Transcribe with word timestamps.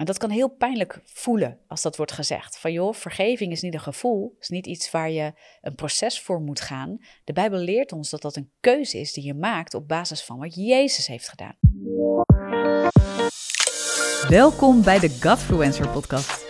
En 0.00 0.06
dat 0.06 0.18
kan 0.18 0.30
heel 0.30 0.48
pijnlijk 0.48 1.00
voelen 1.04 1.58
als 1.66 1.82
dat 1.82 1.96
wordt 1.96 2.12
gezegd. 2.12 2.58
Van 2.58 2.72
joh, 2.72 2.94
vergeving 2.94 3.52
is 3.52 3.62
niet 3.62 3.74
een 3.74 3.80
gevoel, 3.80 4.36
is 4.38 4.48
niet 4.48 4.66
iets 4.66 4.90
waar 4.90 5.10
je 5.10 5.32
een 5.60 5.74
proces 5.74 6.20
voor 6.20 6.40
moet 6.40 6.60
gaan. 6.60 6.98
De 7.24 7.32
Bijbel 7.32 7.58
leert 7.58 7.92
ons 7.92 8.10
dat 8.10 8.22
dat 8.22 8.36
een 8.36 8.50
keuze 8.60 8.98
is 8.98 9.12
die 9.12 9.24
je 9.24 9.34
maakt 9.34 9.74
op 9.74 9.88
basis 9.88 10.22
van 10.22 10.38
wat 10.38 10.54
Jezus 10.54 11.06
heeft 11.06 11.28
gedaan. 11.28 11.54
Welkom 14.28 14.82
bij 14.82 14.98
de 14.98 15.18
Godfluencer 15.20 15.88
podcast. 15.88 16.49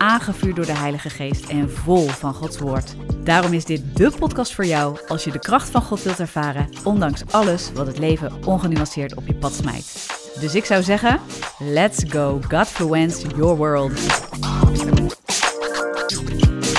aangevuurd 0.00 0.56
door 0.56 0.66
de 0.66 0.76
Heilige 0.76 1.10
Geest 1.10 1.48
en 1.48 1.70
vol 1.70 2.06
van 2.06 2.34
Gods 2.34 2.58
Woord. 2.58 2.94
Daarom 3.24 3.52
is 3.52 3.64
dit 3.64 3.96
de 3.96 4.12
podcast 4.18 4.54
voor 4.54 4.64
jou 4.64 4.98
als 5.08 5.24
je 5.24 5.30
de 5.30 5.38
kracht 5.38 5.70
van 5.70 5.82
God 5.82 6.02
wilt 6.02 6.20
ervaren, 6.20 6.68
ondanks 6.84 7.22
alles 7.30 7.72
wat 7.72 7.86
het 7.86 7.98
leven 7.98 8.46
ongenuanceerd 8.46 9.14
op 9.14 9.26
je 9.26 9.34
pad 9.34 9.52
smijt. 9.52 10.18
Dus 10.40 10.54
ik 10.54 10.64
zou 10.64 10.82
zeggen, 10.82 11.20
let's 11.58 12.04
go 12.08 12.40
Godfluence 12.48 13.28
your 13.28 13.56
world. 13.56 13.92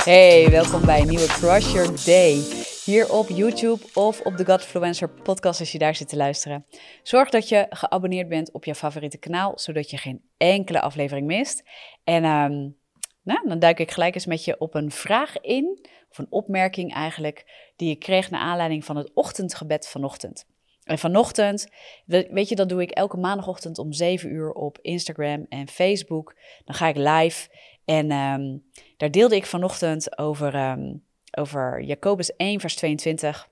Hey, 0.04 0.48
welkom 0.50 0.86
bij 0.86 1.02
een 1.02 1.08
nieuwe 1.08 1.28
Crush 1.28 1.74
Your 1.74 2.06
Day. 2.06 2.42
Hier 2.86 3.14
op 3.14 3.30
YouTube 3.30 3.80
of 3.94 4.22
op 4.22 4.38
de 4.38 4.46
Godfluencer 4.46 5.10
podcast 5.10 5.60
als 5.60 5.72
je 5.72 5.78
daar 5.78 5.96
zit 5.96 6.10
te 6.10 6.16
luisteren. 6.16 6.66
Zorg 7.04 7.30
dat 7.30 7.50
je 7.50 7.66
geabonneerd 7.70 8.28
bent 8.28 8.52
op 8.52 8.66
je 8.66 8.76
favoriete 8.76 9.18
kanaal, 9.18 9.54
zodat 9.56 9.90
je 9.90 9.98
geen 9.98 10.22
enkele 10.38 10.82
aflevering 10.82 11.28
mist. 11.28 11.64
En 12.04 12.24
ehm, 12.24 12.70
nou, 13.24 13.48
dan 13.48 13.60
duik 13.60 13.80
ik 13.80 13.92
gelijk 13.92 14.16
eens 14.16 14.26
met 14.26 14.46
je 14.46 14.60
op 14.60 14.76
een 14.76 14.92
vraag 14.92 15.42
in, 15.42 15.88
of 16.10 16.18
een 16.18 16.28
opmerking 16.30 16.94
eigenlijk, 16.94 17.72
die 17.76 17.90
ik 17.90 18.00
kreeg 18.00 18.30
naar 18.30 18.42
aanleiding 18.42 18.86
van 18.86 18.96
het 18.96 19.12
ochtendgebed 19.14 19.88
vanochtend. 19.88 20.46
En 20.84 20.98
vanochtend, 20.98 21.68
weet 22.06 22.50
je, 22.50 22.56
dat 22.56 22.70
doe 22.70 22.82
ik 22.82 22.92
elke 22.92 23.18
maandagochtend 23.18 23.78
om 23.78 23.94
7 23.94 24.32
uur 24.32 24.52
op 24.52 24.80
Instagram 24.82 25.46
en 25.50 25.68
Facebook. 25.68 26.36
Dan 26.66 26.76
ga 26.76 26.88
ik 26.88 26.96
live 26.96 27.50
en 27.86 28.12
ehm, 28.12 28.58
daar 28.98 29.12
deelde 29.12 29.36
ik 29.36 29.46
vanochtend 29.46 30.18
over, 30.18 30.56
um, 30.56 31.04
over 31.38 31.82
Jacobus 31.82 32.36
1, 32.36 32.60
vers 32.60 32.76
22. 32.76 33.50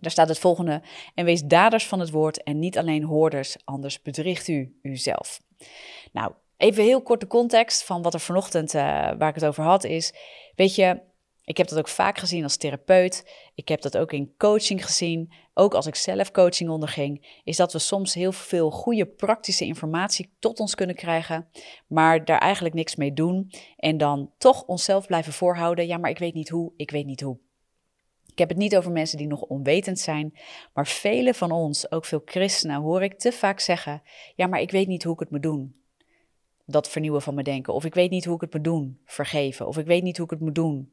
Daar 0.00 0.10
staat 0.10 0.28
het 0.28 0.38
volgende: 0.38 0.82
En 1.14 1.24
wees 1.24 1.42
daders 1.42 1.86
van 1.86 2.00
het 2.00 2.10
woord 2.10 2.42
en 2.42 2.58
niet 2.58 2.78
alleen 2.78 3.04
hoorders, 3.04 3.56
anders 3.64 4.02
bedriegt 4.02 4.48
u 4.48 4.78
uzelf. 4.82 5.40
Nou, 6.12 6.32
even 6.56 6.84
heel 6.84 7.02
kort 7.02 7.20
de 7.20 7.26
context 7.26 7.84
van 7.84 8.02
wat 8.02 8.14
er 8.14 8.20
vanochtend, 8.20 8.74
uh, 8.74 8.82
waar 9.18 9.28
ik 9.28 9.34
het 9.34 9.44
over 9.44 9.64
had, 9.64 9.84
is: 9.84 10.14
Weet 10.54 10.74
je, 10.74 11.00
ik 11.46 11.56
heb 11.56 11.68
dat 11.68 11.78
ook 11.78 11.88
vaak 11.88 12.18
gezien 12.18 12.42
als 12.42 12.56
therapeut. 12.56 13.34
Ik 13.54 13.68
heb 13.68 13.80
dat 13.80 13.96
ook 13.96 14.12
in 14.12 14.34
coaching 14.38 14.84
gezien. 14.84 15.32
Ook 15.54 15.74
als 15.74 15.86
ik 15.86 15.94
zelf 15.94 16.30
coaching 16.30 16.70
onderging. 16.70 17.40
Is 17.44 17.56
dat 17.56 17.72
we 17.72 17.78
soms 17.78 18.14
heel 18.14 18.32
veel 18.32 18.70
goede 18.70 19.06
praktische 19.06 19.64
informatie 19.64 20.34
tot 20.38 20.60
ons 20.60 20.74
kunnen 20.74 20.96
krijgen. 20.96 21.48
Maar 21.86 22.24
daar 22.24 22.38
eigenlijk 22.38 22.74
niks 22.74 22.96
mee 22.96 23.12
doen. 23.12 23.52
En 23.76 23.98
dan 23.98 24.30
toch 24.38 24.62
onszelf 24.62 25.06
blijven 25.06 25.32
voorhouden. 25.32 25.86
Ja, 25.86 25.98
maar 25.98 26.10
ik 26.10 26.18
weet 26.18 26.34
niet 26.34 26.48
hoe. 26.48 26.72
Ik 26.76 26.90
weet 26.90 27.06
niet 27.06 27.20
hoe. 27.20 27.38
Ik 28.26 28.38
heb 28.38 28.48
het 28.48 28.58
niet 28.58 28.76
over 28.76 28.92
mensen 28.92 29.18
die 29.18 29.26
nog 29.26 29.42
onwetend 29.42 29.98
zijn. 29.98 30.38
Maar 30.74 30.86
velen 30.86 31.34
van 31.34 31.50
ons, 31.50 31.90
ook 31.90 32.04
veel 32.04 32.22
christenen, 32.24 32.80
hoor 32.80 33.02
ik 33.02 33.18
te 33.18 33.32
vaak 33.32 33.60
zeggen. 33.60 34.02
Ja, 34.34 34.46
maar 34.46 34.60
ik 34.60 34.70
weet 34.70 34.86
niet 34.86 35.02
hoe 35.02 35.12
ik 35.12 35.20
het 35.20 35.30
moet 35.30 35.42
doen. 35.42 35.84
Dat 36.66 36.88
vernieuwen 36.88 37.22
van 37.22 37.34
mijn 37.34 37.46
denken. 37.46 37.74
Of 37.74 37.84
ik 37.84 37.94
weet 37.94 38.10
niet 38.10 38.24
hoe 38.24 38.34
ik 38.34 38.40
het 38.40 38.52
moet 38.52 38.64
doen. 38.64 39.00
Vergeven. 39.04 39.66
Of 39.66 39.78
ik 39.78 39.86
weet 39.86 40.02
niet 40.02 40.16
hoe 40.16 40.24
ik 40.26 40.30
het 40.30 40.40
moet 40.40 40.54
doen 40.54 40.90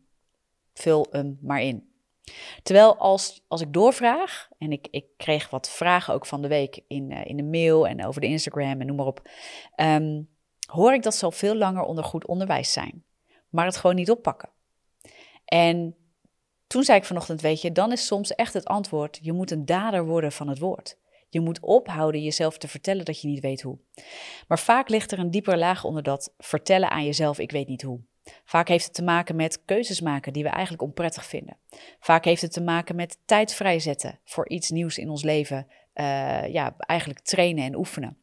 vul 0.73 1.07
hem 1.11 1.37
maar 1.41 1.61
in. 1.61 1.91
Terwijl 2.63 2.97
als, 2.97 3.43
als 3.47 3.61
ik 3.61 3.73
doorvraag, 3.73 4.49
en 4.57 4.71
ik, 4.71 4.87
ik 4.91 5.05
kreeg 5.17 5.49
wat 5.49 5.69
vragen 5.69 6.13
ook 6.13 6.25
van 6.25 6.41
de 6.41 6.47
week 6.47 6.83
in, 6.87 7.11
uh, 7.11 7.25
in 7.25 7.37
de 7.37 7.43
mail 7.43 7.87
en 7.87 8.05
over 8.05 8.21
de 8.21 8.27
Instagram 8.27 8.81
en 8.81 8.87
noem 8.87 8.95
maar 8.95 9.05
op, 9.05 9.29
ehm, 9.75 10.21
hoor 10.67 10.93
ik 10.93 11.03
dat 11.03 11.15
ze 11.15 11.31
veel 11.31 11.55
langer 11.55 11.83
onder 11.83 12.03
goed 12.03 12.27
onderwijs 12.27 12.73
zijn, 12.73 13.03
maar 13.49 13.65
het 13.65 13.77
gewoon 13.77 13.95
niet 13.95 14.11
oppakken. 14.11 14.49
En 15.45 15.95
toen 16.67 16.83
zei 16.83 16.97
ik 16.97 17.05
vanochtend, 17.05 17.41
weet 17.41 17.61
je, 17.61 17.71
dan 17.71 17.91
is 17.91 18.05
soms 18.05 18.35
echt 18.35 18.53
het 18.53 18.65
antwoord, 18.65 19.19
je 19.21 19.33
moet 19.33 19.51
een 19.51 19.65
dader 19.65 20.05
worden 20.05 20.31
van 20.31 20.47
het 20.47 20.59
woord. 20.59 20.97
Je 21.33 21.41
moet 21.41 21.59
ophouden 21.59 22.21
jezelf 22.21 22.57
te 22.57 22.67
vertellen 22.67 23.05
dat 23.05 23.21
je 23.21 23.27
niet 23.27 23.39
weet 23.39 23.61
hoe. 23.61 23.77
Maar 24.47 24.59
vaak 24.59 24.89
ligt 24.89 25.11
er 25.11 25.19
een 25.19 25.31
diepere 25.31 25.57
laag 25.57 25.83
onder 25.83 26.03
dat 26.03 26.33
vertellen 26.37 26.89
aan 26.89 27.05
jezelf, 27.05 27.39
ik 27.39 27.51
weet 27.51 27.67
niet 27.67 27.81
hoe. 27.81 28.01
Vaak 28.45 28.67
heeft 28.67 28.85
het 28.85 28.93
te 28.93 29.03
maken 29.03 29.35
met 29.35 29.65
keuzes 29.65 30.01
maken 30.01 30.33
die 30.33 30.43
we 30.43 30.49
eigenlijk 30.49 30.83
onprettig 30.83 31.25
vinden. 31.25 31.57
Vaak 31.99 32.25
heeft 32.25 32.41
het 32.41 32.53
te 32.53 32.61
maken 32.61 32.95
met 32.95 33.17
tijd 33.25 33.53
vrijzetten 33.53 34.19
voor 34.23 34.49
iets 34.49 34.69
nieuws 34.69 34.97
in 34.97 35.09
ons 35.09 35.23
leven. 35.23 35.67
Uh, 35.95 36.47
ja, 36.47 36.75
eigenlijk 36.77 37.19
trainen 37.19 37.63
en 37.63 37.75
oefenen. 37.75 38.22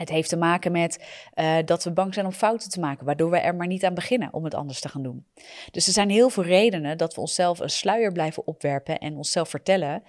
Het 0.00 0.08
heeft 0.08 0.28
te 0.28 0.36
maken 0.36 0.72
met 0.72 1.04
uh, 1.34 1.56
dat 1.64 1.84
we 1.84 1.92
bang 1.92 2.14
zijn 2.14 2.26
om 2.26 2.32
fouten 2.32 2.70
te 2.70 2.80
maken, 2.80 3.06
waardoor 3.06 3.30
we 3.30 3.38
er 3.38 3.54
maar 3.54 3.66
niet 3.66 3.84
aan 3.84 3.94
beginnen 3.94 4.32
om 4.32 4.44
het 4.44 4.54
anders 4.54 4.80
te 4.80 4.88
gaan 4.88 5.02
doen. 5.02 5.26
Dus 5.70 5.86
er 5.86 5.92
zijn 5.92 6.10
heel 6.10 6.30
veel 6.30 6.44
redenen 6.44 6.98
dat 6.98 7.14
we 7.14 7.20
onszelf 7.20 7.58
een 7.58 7.70
sluier 7.70 8.12
blijven 8.12 8.46
opwerpen 8.46 8.98
en 8.98 9.16
onszelf 9.16 9.48
vertellen 9.48 10.02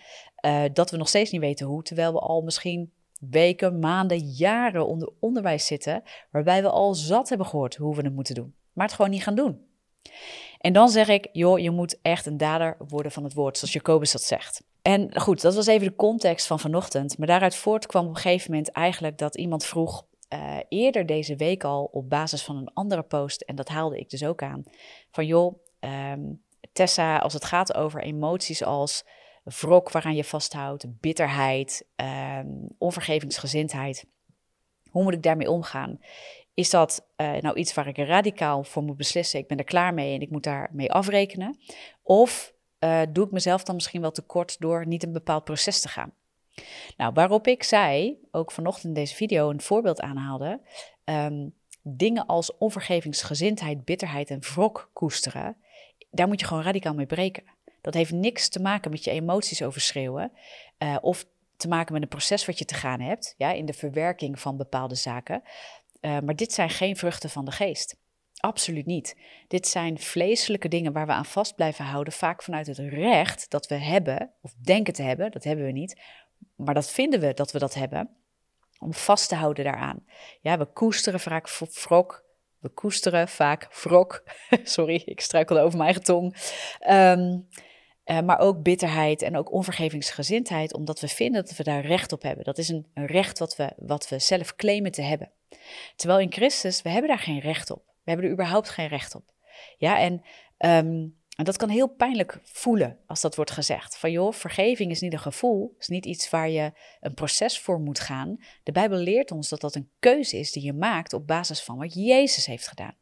uh, 0.45 0.63
dat 0.73 0.91
we 0.91 0.97
nog 0.97 1.07
steeds 1.07 1.31
niet 1.31 1.41
weten 1.41 1.65
hoe, 1.65 1.83
terwijl 1.83 2.13
we 2.13 2.19
al 2.19 2.41
misschien 2.41 2.91
weken, 3.19 3.79
maanden, 3.79 4.17
jaren 4.17 4.87
onder 4.87 5.09
onderwijs 5.19 5.65
zitten, 5.65 6.03
waarbij 6.31 6.61
we 6.61 6.69
al 6.69 6.93
zat 6.93 7.29
hebben 7.29 7.47
gehoord 7.47 7.75
hoe 7.75 7.95
we 7.95 8.01
het 8.01 8.13
moeten 8.13 8.35
doen 8.35 8.55
maar 8.73 8.85
het 8.85 8.95
gewoon 8.95 9.11
niet 9.11 9.23
gaan 9.23 9.35
doen. 9.35 9.69
En 10.59 10.73
dan 10.73 10.89
zeg 10.89 11.07
ik, 11.07 11.29
joh, 11.31 11.59
je 11.59 11.71
moet 11.71 11.99
echt 12.01 12.25
een 12.25 12.37
dader 12.37 12.77
worden 12.87 13.11
van 13.11 13.23
het 13.23 13.33
woord, 13.33 13.57
zoals 13.57 13.73
Jacobus 13.73 14.11
dat 14.11 14.21
zegt. 14.21 14.63
En 14.81 15.19
goed, 15.19 15.41
dat 15.41 15.55
was 15.55 15.67
even 15.67 15.87
de 15.87 15.95
context 15.95 16.47
van 16.47 16.59
vanochtend. 16.59 17.17
Maar 17.17 17.27
daaruit 17.27 17.55
voortkwam 17.55 18.03
op 18.03 18.09
een 18.09 18.21
gegeven 18.21 18.51
moment 18.51 18.71
eigenlijk 18.71 19.17
dat 19.17 19.35
iemand 19.35 19.65
vroeg, 19.65 20.05
uh, 20.33 20.57
eerder 20.69 21.05
deze 21.05 21.35
week 21.35 21.63
al 21.63 21.83
op 21.83 22.09
basis 22.09 22.43
van 22.43 22.57
een 22.57 22.73
andere 22.73 23.03
post, 23.03 23.41
en 23.41 23.55
dat 23.55 23.67
haalde 23.67 23.99
ik 23.99 24.09
dus 24.09 24.23
ook 24.23 24.41
aan, 24.41 24.63
van 25.11 25.25
joh, 25.25 25.55
um, 25.79 26.43
Tessa, 26.73 27.17
als 27.17 27.33
het 27.33 27.45
gaat 27.45 27.73
over 27.73 28.01
emoties 28.01 28.63
als 28.63 29.05
wrok 29.43 29.91
waaraan 29.91 30.15
je 30.15 30.23
vasthoudt, 30.23 30.99
bitterheid, 30.99 31.87
um, 31.95 32.67
onvergevingsgezindheid, 32.77 34.05
hoe 34.89 35.03
moet 35.03 35.13
ik 35.13 35.23
daarmee 35.23 35.51
omgaan? 35.51 35.99
Is 36.53 36.69
dat 36.69 37.07
uh, 37.17 37.33
nou 37.37 37.55
iets 37.55 37.73
waar 37.73 37.87
ik 37.87 37.97
radicaal 37.97 38.63
voor 38.63 38.83
moet 38.83 38.97
beslissen? 38.97 39.39
Ik 39.39 39.47
ben 39.47 39.57
er 39.57 39.63
klaar 39.63 39.93
mee 39.93 40.13
en 40.13 40.21
ik 40.21 40.29
moet 40.29 40.43
daarmee 40.43 40.91
afrekenen. 40.91 41.57
Of 42.03 42.50
uh, 42.83 43.01
doe 43.09 43.25
ik 43.25 43.31
mezelf 43.31 43.63
dan 43.63 43.75
misschien 43.75 44.01
wel 44.01 44.11
tekort 44.11 44.59
door 44.59 44.87
niet 44.87 45.03
een 45.03 45.11
bepaald 45.13 45.43
proces 45.43 45.81
te 45.81 45.87
gaan? 45.87 46.13
Nou, 46.97 47.13
waarop 47.13 47.47
ik 47.47 47.63
zei, 47.63 48.17
ook 48.31 48.51
vanochtend 48.51 48.85
in 48.85 48.93
deze 48.93 49.15
video 49.15 49.49
een 49.49 49.61
voorbeeld 49.61 50.01
aanhaalde. 50.01 50.61
Um, 51.05 51.53
dingen 51.81 52.25
als 52.25 52.57
onvergevingsgezindheid, 52.57 53.85
bitterheid 53.85 54.29
en 54.29 54.39
wrok 54.39 54.89
koesteren. 54.93 55.57
Daar 56.11 56.27
moet 56.27 56.39
je 56.39 56.45
gewoon 56.45 56.63
radicaal 56.63 56.93
mee 56.93 57.05
breken. 57.05 57.43
Dat 57.81 57.93
heeft 57.93 58.11
niks 58.11 58.49
te 58.49 58.61
maken 58.61 58.91
met 58.91 59.03
je 59.03 59.11
emoties 59.11 59.61
overschreeuwen. 59.61 60.31
Uh, 60.79 60.97
of 61.01 61.25
te 61.57 61.67
maken 61.67 61.93
met 61.93 62.01
een 62.01 62.07
proces 62.07 62.45
wat 62.45 62.59
je 62.59 62.65
te 62.65 62.73
gaan 62.73 62.99
hebt. 62.99 63.33
Ja, 63.37 63.51
in 63.51 63.65
de 63.65 63.73
verwerking 63.73 64.39
van 64.39 64.57
bepaalde 64.57 64.95
zaken. 64.95 65.43
Uh, 66.01 66.19
maar 66.19 66.35
dit 66.35 66.53
zijn 66.53 66.69
geen 66.69 66.97
vruchten 66.97 67.29
van 67.29 67.45
de 67.45 67.51
geest. 67.51 67.97
Absoluut 68.41 68.85
niet. 68.85 69.17
Dit 69.47 69.67
zijn 69.67 69.99
vleeselijke 69.99 70.67
dingen 70.67 70.93
waar 70.93 71.05
we 71.05 71.11
aan 71.11 71.25
vast 71.25 71.55
blijven 71.55 71.85
houden, 71.85 72.13
vaak 72.13 72.43
vanuit 72.43 72.67
het 72.67 72.77
recht 72.77 73.49
dat 73.49 73.67
we 73.67 73.75
hebben, 73.75 74.31
of 74.41 74.53
denken 74.53 74.93
te 74.93 75.03
hebben, 75.03 75.31
dat 75.31 75.43
hebben 75.43 75.65
we 75.65 75.71
niet, 75.71 76.01
maar 76.55 76.73
dat 76.73 76.91
vinden 76.91 77.19
we 77.19 77.33
dat 77.33 77.51
we 77.51 77.59
dat 77.59 77.73
hebben, 77.73 78.09
om 78.79 78.93
vast 78.93 79.29
te 79.29 79.35
houden 79.35 79.63
daaraan. 79.63 80.05
Ja, 80.41 80.57
we 80.57 80.65
koesteren 80.65 81.19
vaak 81.19 81.49
wrok, 81.49 82.25
we 82.59 82.69
koesteren 82.69 83.27
vaak 83.27 83.73
wrok, 83.83 84.23
sorry, 84.63 85.01
ik 85.05 85.21
struikelde 85.21 85.61
over 85.61 85.77
mijn 85.77 85.89
eigen 85.89 86.03
tong, 86.03 86.35
um, 86.89 87.47
uh, 88.05 88.21
maar 88.21 88.39
ook 88.39 88.63
bitterheid 88.63 89.21
en 89.21 89.37
ook 89.37 89.51
onvergevingsgezindheid, 89.51 90.73
omdat 90.73 90.99
we 90.99 91.07
vinden 91.07 91.45
dat 91.45 91.57
we 91.57 91.63
daar 91.63 91.85
recht 91.85 92.11
op 92.11 92.21
hebben. 92.21 92.43
Dat 92.43 92.57
is 92.57 92.69
een, 92.69 92.87
een 92.93 93.05
recht 93.05 93.39
wat 93.39 93.55
we, 93.55 93.71
wat 93.77 94.09
we 94.09 94.19
zelf 94.19 94.55
claimen 94.55 94.91
te 94.91 95.01
hebben. 95.01 95.31
Terwijl 95.95 96.19
in 96.19 96.31
Christus, 96.31 96.81
we 96.81 96.89
hebben 96.89 97.09
daar 97.09 97.19
geen 97.19 97.39
recht 97.39 97.71
op. 97.71 97.90
We 98.03 98.11
hebben 98.11 98.25
er 98.25 98.31
überhaupt 98.31 98.69
geen 98.69 98.87
recht 98.87 99.15
op. 99.15 99.33
Ja, 99.77 99.99
en, 99.99 100.13
um, 100.57 101.19
en 101.35 101.43
dat 101.43 101.57
kan 101.57 101.69
heel 101.69 101.87
pijnlijk 101.87 102.39
voelen 102.43 102.99
als 103.05 103.21
dat 103.21 103.35
wordt 103.35 103.51
gezegd. 103.51 103.97
Van 103.97 104.11
joh, 104.11 104.33
vergeving 104.33 104.91
is 104.91 105.01
niet 105.01 105.13
een 105.13 105.19
gevoel, 105.19 105.75
is 105.79 105.87
niet 105.87 106.05
iets 106.05 106.29
waar 106.29 106.49
je 106.49 106.71
een 106.99 107.13
proces 107.13 107.59
voor 107.59 107.79
moet 107.79 107.99
gaan. 107.99 108.37
De 108.63 108.71
Bijbel 108.71 108.97
leert 108.97 109.31
ons 109.31 109.49
dat 109.49 109.61
dat 109.61 109.75
een 109.75 109.89
keuze 109.99 110.37
is 110.37 110.51
die 110.51 110.63
je 110.63 110.73
maakt 110.73 111.13
op 111.13 111.27
basis 111.27 111.61
van 111.61 111.77
wat 111.77 111.93
Jezus 111.93 112.45
heeft 112.45 112.67
gedaan. 112.67 112.95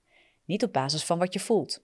Niet 0.45 0.63
op 0.63 0.73
basis 0.73 1.03
van 1.03 1.19
wat 1.19 1.33
je 1.33 1.39
voelt. 1.39 1.81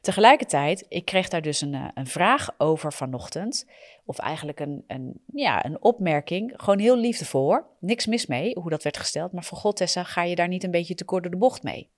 Tegelijkertijd, 0.00 0.84
ik 0.88 1.04
kreeg 1.04 1.28
daar 1.28 1.42
dus 1.42 1.60
een, 1.60 1.90
een 1.94 2.06
vraag 2.06 2.54
over 2.58 2.92
vanochtend. 2.92 3.66
Of 4.04 4.18
eigenlijk 4.18 4.60
een, 4.60 4.84
een, 4.86 5.22
ja, 5.32 5.64
een 5.64 5.82
opmerking. 5.82 6.52
Gewoon 6.56 6.78
heel 6.78 6.96
liefdevol 6.96 7.42
hoor. 7.42 7.66
Niks 7.80 8.06
mis 8.06 8.26
mee 8.26 8.58
hoe 8.58 8.70
dat 8.70 8.82
werd 8.82 8.96
gesteld. 8.96 9.32
Maar 9.32 9.44
voor 9.44 9.58
God, 9.58 9.76
Tessa, 9.76 10.02
ga 10.02 10.22
je 10.22 10.34
daar 10.34 10.48
niet 10.48 10.64
een 10.64 10.70
beetje 10.70 10.94
te 10.94 11.04
kort 11.04 11.22
door 11.22 11.32
de 11.32 11.38
bocht 11.38 11.62
mee? 11.62 11.90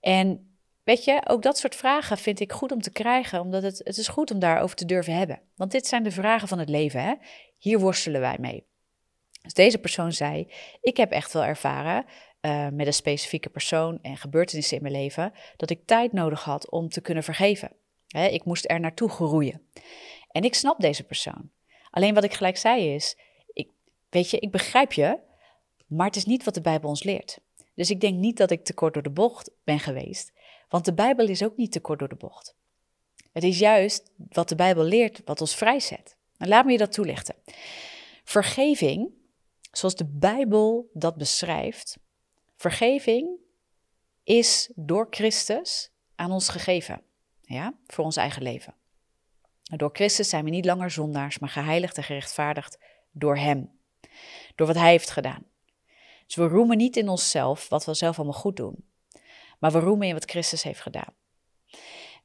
En 0.00 0.56
weet 0.82 1.04
je, 1.04 1.20
ook 1.26 1.42
dat 1.42 1.58
soort 1.58 1.74
vragen 1.74 2.18
vind 2.18 2.40
ik 2.40 2.52
goed 2.52 2.72
om 2.72 2.80
te 2.80 2.90
krijgen. 2.90 3.40
Omdat 3.40 3.62
het, 3.62 3.80
het 3.84 3.96
is 3.96 4.08
goed 4.08 4.30
om 4.30 4.38
daarover 4.38 4.76
te 4.76 4.84
durven 4.84 5.14
hebben. 5.14 5.40
Want 5.56 5.70
dit 5.70 5.86
zijn 5.86 6.02
de 6.02 6.10
vragen 6.10 6.48
van 6.48 6.58
het 6.58 6.68
leven. 6.68 7.02
Hè? 7.02 7.14
Hier 7.58 7.78
worstelen 7.78 8.20
wij 8.20 8.36
mee. 8.40 8.66
Dus 9.42 9.54
deze 9.54 9.78
persoon 9.78 10.12
zei: 10.12 10.52
Ik 10.80 10.96
heb 10.96 11.10
echt 11.10 11.32
wel 11.32 11.44
ervaren 11.44 12.04
uh, 12.40 12.68
met 12.68 12.86
een 12.86 12.92
specifieke 12.92 13.48
persoon 13.48 13.98
en 14.02 14.16
gebeurtenissen 14.16 14.76
in 14.76 14.82
mijn 14.82 14.94
leven, 14.94 15.32
dat 15.56 15.70
ik 15.70 15.86
tijd 15.86 16.12
nodig 16.12 16.44
had 16.44 16.70
om 16.70 16.88
te 16.88 17.00
kunnen 17.00 17.24
vergeven. 17.24 17.72
ik 18.08 18.44
moest 18.44 18.70
er 18.70 18.80
naartoe 18.80 19.08
groeien. 19.08 19.62
En 20.30 20.42
ik 20.42 20.54
snap 20.54 20.80
deze 20.80 21.04
persoon. 21.04 21.50
Alleen 21.90 22.14
wat 22.14 22.24
ik 22.24 22.34
gelijk 22.34 22.56
zei 22.56 22.94
is: 22.94 23.16
ik, 23.52 23.68
Weet 24.10 24.30
je, 24.30 24.38
ik 24.38 24.50
begrijp 24.50 24.92
je, 24.92 25.18
maar 25.86 26.06
het 26.06 26.16
is 26.16 26.24
niet 26.24 26.44
wat 26.44 26.54
de 26.54 26.60
Bijbel 26.60 26.88
ons 26.88 27.02
leert. 27.02 27.40
Dus 27.78 27.90
ik 27.90 28.00
denk 28.00 28.18
niet 28.18 28.36
dat 28.36 28.50
ik 28.50 28.64
te 28.64 28.74
kort 28.74 28.94
door 28.94 29.02
de 29.02 29.10
bocht 29.10 29.50
ben 29.64 29.80
geweest, 29.80 30.32
want 30.68 30.84
de 30.84 30.94
Bijbel 30.94 31.28
is 31.28 31.42
ook 31.42 31.56
niet 31.56 31.72
te 31.72 31.80
kort 31.80 31.98
door 31.98 32.08
de 32.08 32.14
bocht. 32.14 32.54
Het 33.32 33.44
is 33.44 33.58
juist 33.58 34.10
wat 34.16 34.48
de 34.48 34.54
Bijbel 34.54 34.84
leert 34.84 35.22
wat 35.24 35.40
ons 35.40 35.54
vrijzet. 35.54 36.16
En 36.36 36.48
laat 36.48 36.64
me 36.64 36.72
je 36.72 36.78
dat 36.78 36.92
toelichten. 36.92 37.34
Vergeving, 38.24 39.10
zoals 39.72 39.94
de 39.94 40.04
Bijbel 40.04 40.90
dat 40.92 41.16
beschrijft, 41.16 41.98
vergeving 42.56 43.28
is 44.24 44.70
door 44.74 45.06
Christus 45.10 45.90
aan 46.14 46.30
ons 46.30 46.48
gegeven, 46.48 47.02
ja, 47.40 47.74
voor 47.86 48.04
ons 48.04 48.16
eigen 48.16 48.42
leven. 48.42 48.74
Door 49.62 49.90
Christus 49.92 50.28
zijn 50.28 50.44
we 50.44 50.50
niet 50.50 50.64
langer 50.64 50.90
zondaars, 50.90 51.38
maar 51.38 51.50
geheiligd 51.50 51.96
en 51.96 52.04
gerechtvaardigd 52.04 52.78
door 53.10 53.36
Hem, 53.36 53.70
door 54.54 54.66
wat 54.66 54.76
Hij 54.76 54.90
heeft 54.90 55.10
gedaan. 55.10 55.46
Dus 56.28 56.36
we 56.36 56.46
roemen 56.46 56.76
niet 56.76 56.96
in 56.96 57.08
onszelf 57.08 57.68
wat 57.68 57.84
we 57.84 57.94
zelf 57.94 58.16
allemaal 58.16 58.40
goed 58.40 58.56
doen, 58.56 58.84
maar 59.58 59.72
we 59.72 59.78
roemen 59.78 60.06
in 60.06 60.14
wat 60.14 60.30
Christus 60.30 60.62
heeft 60.62 60.80
gedaan. 60.80 61.14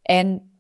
En 0.02 0.58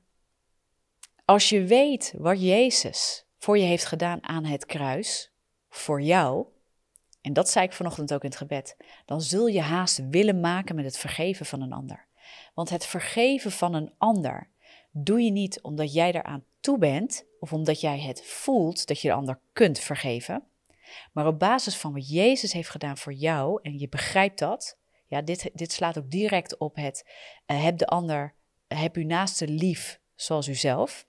als 1.26 1.50
je 1.50 1.64
weet 1.64 2.14
wat 2.18 2.42
Jezus 2.42 3.26
voor 3.38 3.58
je 3.58 3.64
heeft 3.64 3.86
gedaan 3.86 4.24
aan 4.24 4.46
het 4.46 4.66
kruis, 4.66 5.32
voor 5.70 6.02
jou, 6.02 6.46
en 7.22 7.34
dat 7.34 7.50
zei 7.50 7.66
ik 7.66 7.74
vanochtend 7.74 8.14
ook 8.14 8.24
in 8.24 8.30
het 8.30 8.38
gebed, 8.38 8.78
dan 9.06 9.22
zul 9.22 9.48
je 9.48 9.62
haast 9.62 10.10
willen 10.10 10.40
maken 10.40 10.76
met 10.76 10.86
het 10.86 10.98
vergeven 10.98 11.46
van 11.46 11.62
een 11.62 11.74
ander. 11.74 12.08
Want 12.54 12.70
het 12.70 12.86
vergeven 12.86 13.52
van 13.52 13.74
een 13.74 13.94
ander 13.98 14.50
doe 14.92 15.22
je 15.22 15.32
niet 15.32 15.62
omdat 15.62 15.94
jij 15.94 16.14
eraan 16.14 16.46
toe 16.60 16.78
bent 16.78 17.26
of 17.40 17.54
omdat 17.54 17.82
jij 17.82 18.00
het 18.00 18.26
voelt 18.26 18.88
dat 18.88 19.02
je 19.02 19.08
de 19.08 19.14
ander 19.14 19.40
kunt 19.54 19.80
vergeven, 19.80 20.44
maar 21.12 21.28
op 21.28 21.40
basis 21.40 21.78
van 21.78 21.94
wat 21.94 22.10
Jezus 22.10 22.54
heeft 22.54 22.70
gedaan 22.70 22.98
voor 22.98 23.14
jou 23.14 23.60
en 23.62 23.80
je 23.80 23.90
begrijpt 23.90 24.40
dat. 24.40 24.78
Ja, 25.08 25.22
dit, 25.22 25.50
dit 25.54 25.72
slaat 25.72 25.98
ook 25.98 26.10
direct 26.10 26.58
op 26.58 26.76
het 26.76 27.10
uh, 27.48 27.64
heb 27.64 27.78
de 27.78 27.88
ander, 27.88 28.36
heb 28.68 28.96
uw 28.96 29.06
naaste 29.06 29.48
lief 29.48 30.00
zoals 30.16 30.48
u 30.48 30.56
zelf. 30.56 31.08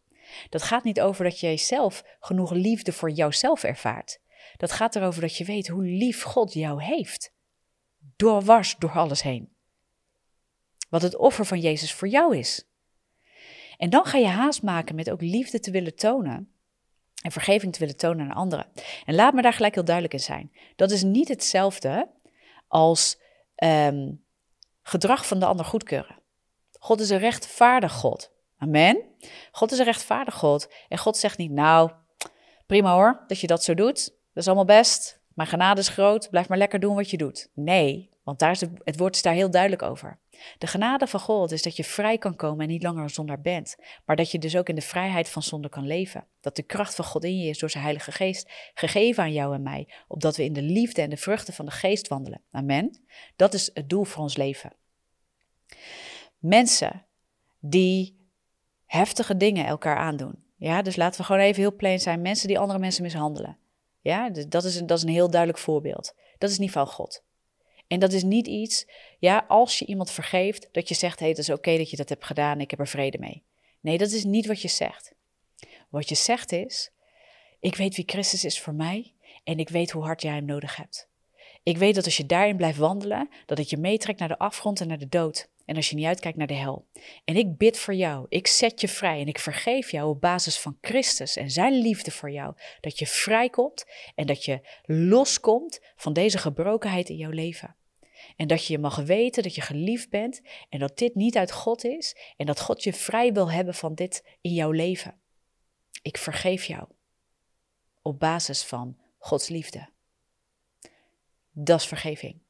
Dat 0.49 0.63
gaat 0.63 0.85
niet 0.85 1.01
over 1.01 1.25
dat 1.25 1.41
jij 1.41 1.57
zelf 1.57 2.05
genoeg 2.21 2.51
liefde 2.51 2.93
voor 2.93 3.11
jouzelf 3.11 3.65
ervaart. 3.65 4.21
Dat 4.57 4.73
gaat 4.73 4.97
erover 4.97 5.21
dat 5.21 5.37
je 5.37 5.45
weet 5.45 5.69
hoe 5.69 5.85
lief 5.85 6.23
God 6.23 6.53
jou 6.53 6.83
heeft. 6.83 7.33
Doorwars 8.17 8.77
door 8.79 8.91
alles 8.91 9.23
heen. 9.23 9.53
Wat 10.89 11.03
het 11.03 11.17
offer 11.17 11.45
van 11.47 11.61
Jezus 11.61 11.93
voor 11.93 12.09
jou 12.09 12.37
is. 12.37 12.69
En 13.77 13.91
dan 13.91 14.05
ga 14.05 14.19
je 14.19 14.27
haast 14.27 14.63
maken 14.63 14.95
met 14.95 15.11
ook 15.11 15.21
liefde 15.21 15.61
te 15.61 15.71
willen 15.71 15.95
tonen. 15.95 16.54
En 17.23 17.33
vergeving 17.33 17.73
te 17.73 17.79
willen 17.79 17.97
tonen 17.97 18.31
aan 18.31 18.37
anderen. 18.37 18.67
En 19.05 19.15
laat 19.15 19.35
me 19.35 19.43
daar 19.43 19.53
gelijk 19.53 19.75
heel 19.75 19.85
duidelijk 19.85 20.15
in 20.15 20.21
zijn. 20.21 20.53
Dat 20.77 20.91
is 20.91 21.03
niet 21.03 21.29
hetzelfde 21.29 22.11
als 22.69 23.21
ehm, 23.55 24.13
gedrag 24.83 25.27
van 25.27 25.39
de 25.39 25.47
ander 25.47 25.67
goedkeuren. 25.67 26.19
God 26.79 27.01
is 27.01 27.11
een 27.11 27.19
rechtvaardig 27.19 27.93
God. 27.93 28.33
Amen. 28.59 29.03
God 29.53 29.73
is 29.73 29.79
een 29.79 29.85
rechtvaardig 29.85 30.35
God. 30.35 30.73
En 30.89 30.99
God 30.99 31.17
zegt 31.17 31.39
niet, 31.39 31.51
nou, 31.51 31.91
prima 32.67 32.93
hoor, 32.95 33.25
dat 33.27 33.41
je 33.41 33.47
dat 33.47 33.65
zo 33.65 33.75
doet. 33.75 34.05
Dat 34.05 34.43
is 34.43 34.47
allemaal 34.47 34.65
best. 34.65 35.23
Mijn 35.35 35.49
genade 35.49 35.81
is 35.81 35.89
groot. 35.89 36.31
Blijf 36.31 36.49
maar 36.49 36.59
lekker 36.59 36.81
doen 36.81 36.95
wat 36.95 37.11
je 37.11 37.17
doet. 37.17 37.51
Nee, 37.55 38.11
want 38.25 38.39
daar 38.39 38.51
is 38.51 38.61
het 38.61 38.99
woord 38.99 39.15
is 39.15 39.23
daar 39.23 39.35
heel 39.35 39.51
duidelijk 39.51 39.83
over. 39.83 40.19
De 40.59 40.67
genade 40.67 41.07
van 41.07 41.21
God 41.21 41.53
is 41.53 41.63
dat 41.63 41.77
je 41.77 41.85
vrij 41.85 42.19
kan 42.19 42.37
komen 42.37 42.61
en 42.61 42.69
niet 42.71 42.83
langer 42.83 43.03
een 43.03 43.11
zondaar 43.11 43.41
bent. 43.41 43.77
Maar 44.05 44.17
dat 44.17 44.31
je 44.31 44.39
dus 44.39 44.57
ook 44.57 44.69
in 44.69 44.75
de 44.75 44.81
vrijheid 44.81 45.29
van 45.29 45.43
zonde 45.43 45.69
kan 45.69 45.87
leven. 45.87 46.27
Dat 46.41 46.57
de 46.57 46.63
kracht 46.63 46.95
van 46.95 47.05
God 47.05 47.25
in 47.25 47.39
je 47.39 47.49
is 47.49 47.59
door 47.59 47.71
zijn 47.71 47.83
Heilige 47.85 48.13
Geest 48.13 48.51
gegeven 48.75 49.23
aan 49.23 49.33
jou 49.33 49.55
en 49.55 49.63
mij. 49.63 49.89
Opdat 50.09 50.37
we 50.37 50.45
in 50.45 50.53
de 50.53 50.63
liefde 50.63 51.03
en 51.03 51.11
de 51.11 51.17
vruchten 51.17 51.55
van 51.55 51.65
de 51.65 51.71
Geest 51.71 52.09
wandelen. 52.09 52.43
Amen. 52.51 53.05
Dat 53.37 53.55
is 53.55 53.71
het 53.75 53.89
doel 53.89 54.05
voor 54.05 54.23
ons 54.23 54.37
leven. 54.37 54.73
Mensen 56.39 57.07
die 57.59 58.29
heftige 58.87 59.37
dingen 59.37 59.67
elkaar 59.67 59.97
aandoen. 59.97 60.43
Ja, 60.57 60.83
dus 60.83 60.97
laten 60.97 61.21
we 61.21 61.27
gewoon 61.27 61.41
even 61.41 61.63
heel 61.63 61.77
plain 61.77 62.01
zijn. 62.01 62.23
Mensen 62.23 62.49
die 62.49 62.59
andere 62.59 62.79
mensen 62.79 63.03
mishandelen. 63.03 63.59
Ja, 64.01 64.31
dat 64.31 64.65
is, 64.65 64.81
dat 64.81 64.99
is 64.99 65.03
een 65.03 65.09
heel 65.09 65.31
duidelijk 65.31 65.61
voorbeeld. 65.61 66.15
Dat 66.39 66.51
is 66.51 66.59
niet 66.59 66.71
van 66.71 66.87
God. 66.87 67.25
En 67.87 68.01
dat 68.01 68.13
is 68.13 68.23
niet 68.23 68.47
iets, 68.47 68.87
ja, 69.19 69.45
als 69.49 69.79
je 69.79 69.87
iemand 69.87 70.11
vergeeft, 70.11 70.69
dat 70.73 70.89
je 70.89 70.95
zegt, 70.95 71.19
hé, 71.19 71.25
hey, 71.25 71.29
het 71.29 71.39
is 71.39 71.51
oké 71.51 71.77
dat 71.77 71.91
je 71.91 71.97
dat 71.97 72.09
hebt 72.09 72.25
gedaan, 72.25 72.61
ik 72.61 72.71
heb 72.71 72.81
er 72.81 72.89
vrede 72.89 73.19
mee. 73.19 73.43
Nee, 73.81 73.99
dat 73.99 74.11
is 74.11 74.25
niet 74.25 74.47
wat 74.47 74.63
je 74.63 74.69
zegt. 74.69 75.15
Wat 75.89 76.09
je 76.09 76.15
zegt 76.15 76.53
is, 76.53 76.91
ik 77.61 77.77
weet 77.77 77.97
wie 77.97 78.05
Christus 78.07 78.45
is 78.45 78.61
voor 78.61 78.75
mij 78.75 79.15
en 79.45 79.59
ik 79.59 79.69
weet 79.69 79.91
hoe 79.91 80.05
hard 80.05 80.23
jij 80.23 80.35
hem 80.35 80.45
nodig 80.45 80.77
hebt. 80.77 81.09
Ik 81.63 81.77
weet 81.77 81.95
dat 81.95 82.05
als 82.05 82.17
je 82.17 82.27
daarin 82.27 82.57
blijft 82.57 82.79
wandelen, 82.79 83.29
dat 83.47 83.59
het 83.59 83.71
je 83.71 83.77
meetrekt 83.77 84.19
naar 84.19 84.29
de 84.29 84.39
afgrond 84.39 84.81
en 84.81 84.89
naar 84.89 84.99
de 84.99 85.09
dood. 85.09 85.49
En 85.65 85.77
als 85.77 85.91
je 85.91 85.97
niet 85.97 86.07
uitkijkt 86.07 86.39
naar 86.39 86.47
de 86.47 86.55
hel. 86.55 86.87
En 87.25 87.37
ik 87.37 87.57
bid 87.57 87.79
voor 87.79 87.95
jou, 87.95 88.27
ik 88.29 88.47
zet 88.47 88.81
je 88.81 88.89
vrij 88.89 89.21
en 89.21 89.27
ik 89.27 89.39
vergeef 89.39 89.91
jou 89.91 90.09
op 90.09 90.21
basis 90.21 90.59
van 90.59 90.79
Christus 90.81 91.37
en 91.37 91.51
zijn 91.51 91.73
liefde 91.73 92.11
voor 92.11 92.31
jou. 92.31 92.55
Dat 92.81 92.99
je 92.99 93.07
vrijkomt 93.07 93.85
en 94.15 94.27
dat 94.27 94.45
je 94.45 94.61
loskomt 94.83 95.81
van 95.97 96.13
deze 96.13 96.39
gebrokenheid 96.39 97.09
in 97.09 97.17
jouw 97.17 97.31
leven. 97.31 97.77
En 98.37 98.47
dat 98.47 98.67
je 98.67 98.79
mag 98.79 98.97
weten 98.97 99.43
dat 99.43 99.55
je 99.55 99.61
geliefd 99.61 100.11
bent 100.11 100.41
en 100.69 100.79
dat 100.79 100.99
dit 100.99 101.15
niet 101.15 101.37
uit 101.37 101.53
God 101.53 101.85
is 101.85 102.17
en 102.37 102.47
dat 102.47 102.61
God 102.61 102.83
je 102.83 102.93
vrij 102.93 103.33
wil 103.33 103.51
hebben 103.51 103.75
van 103.75 103.95
dit 103.95 104.25
in 104.41 104.53
jouw 104.53 104.71
leven. 104.71 105.21
Ik 106.03 106.19
vergeef 106.19 106.65
jou 106.65 106.89
op 108.03 108.19
basis 108.19 108.63
van 108.63 108.99
Gods 109.19 109.49
liefde. 109.49 109.89
Dat 111.51 111.81
is 111.81 111.87
vergeving. 111.87 112.43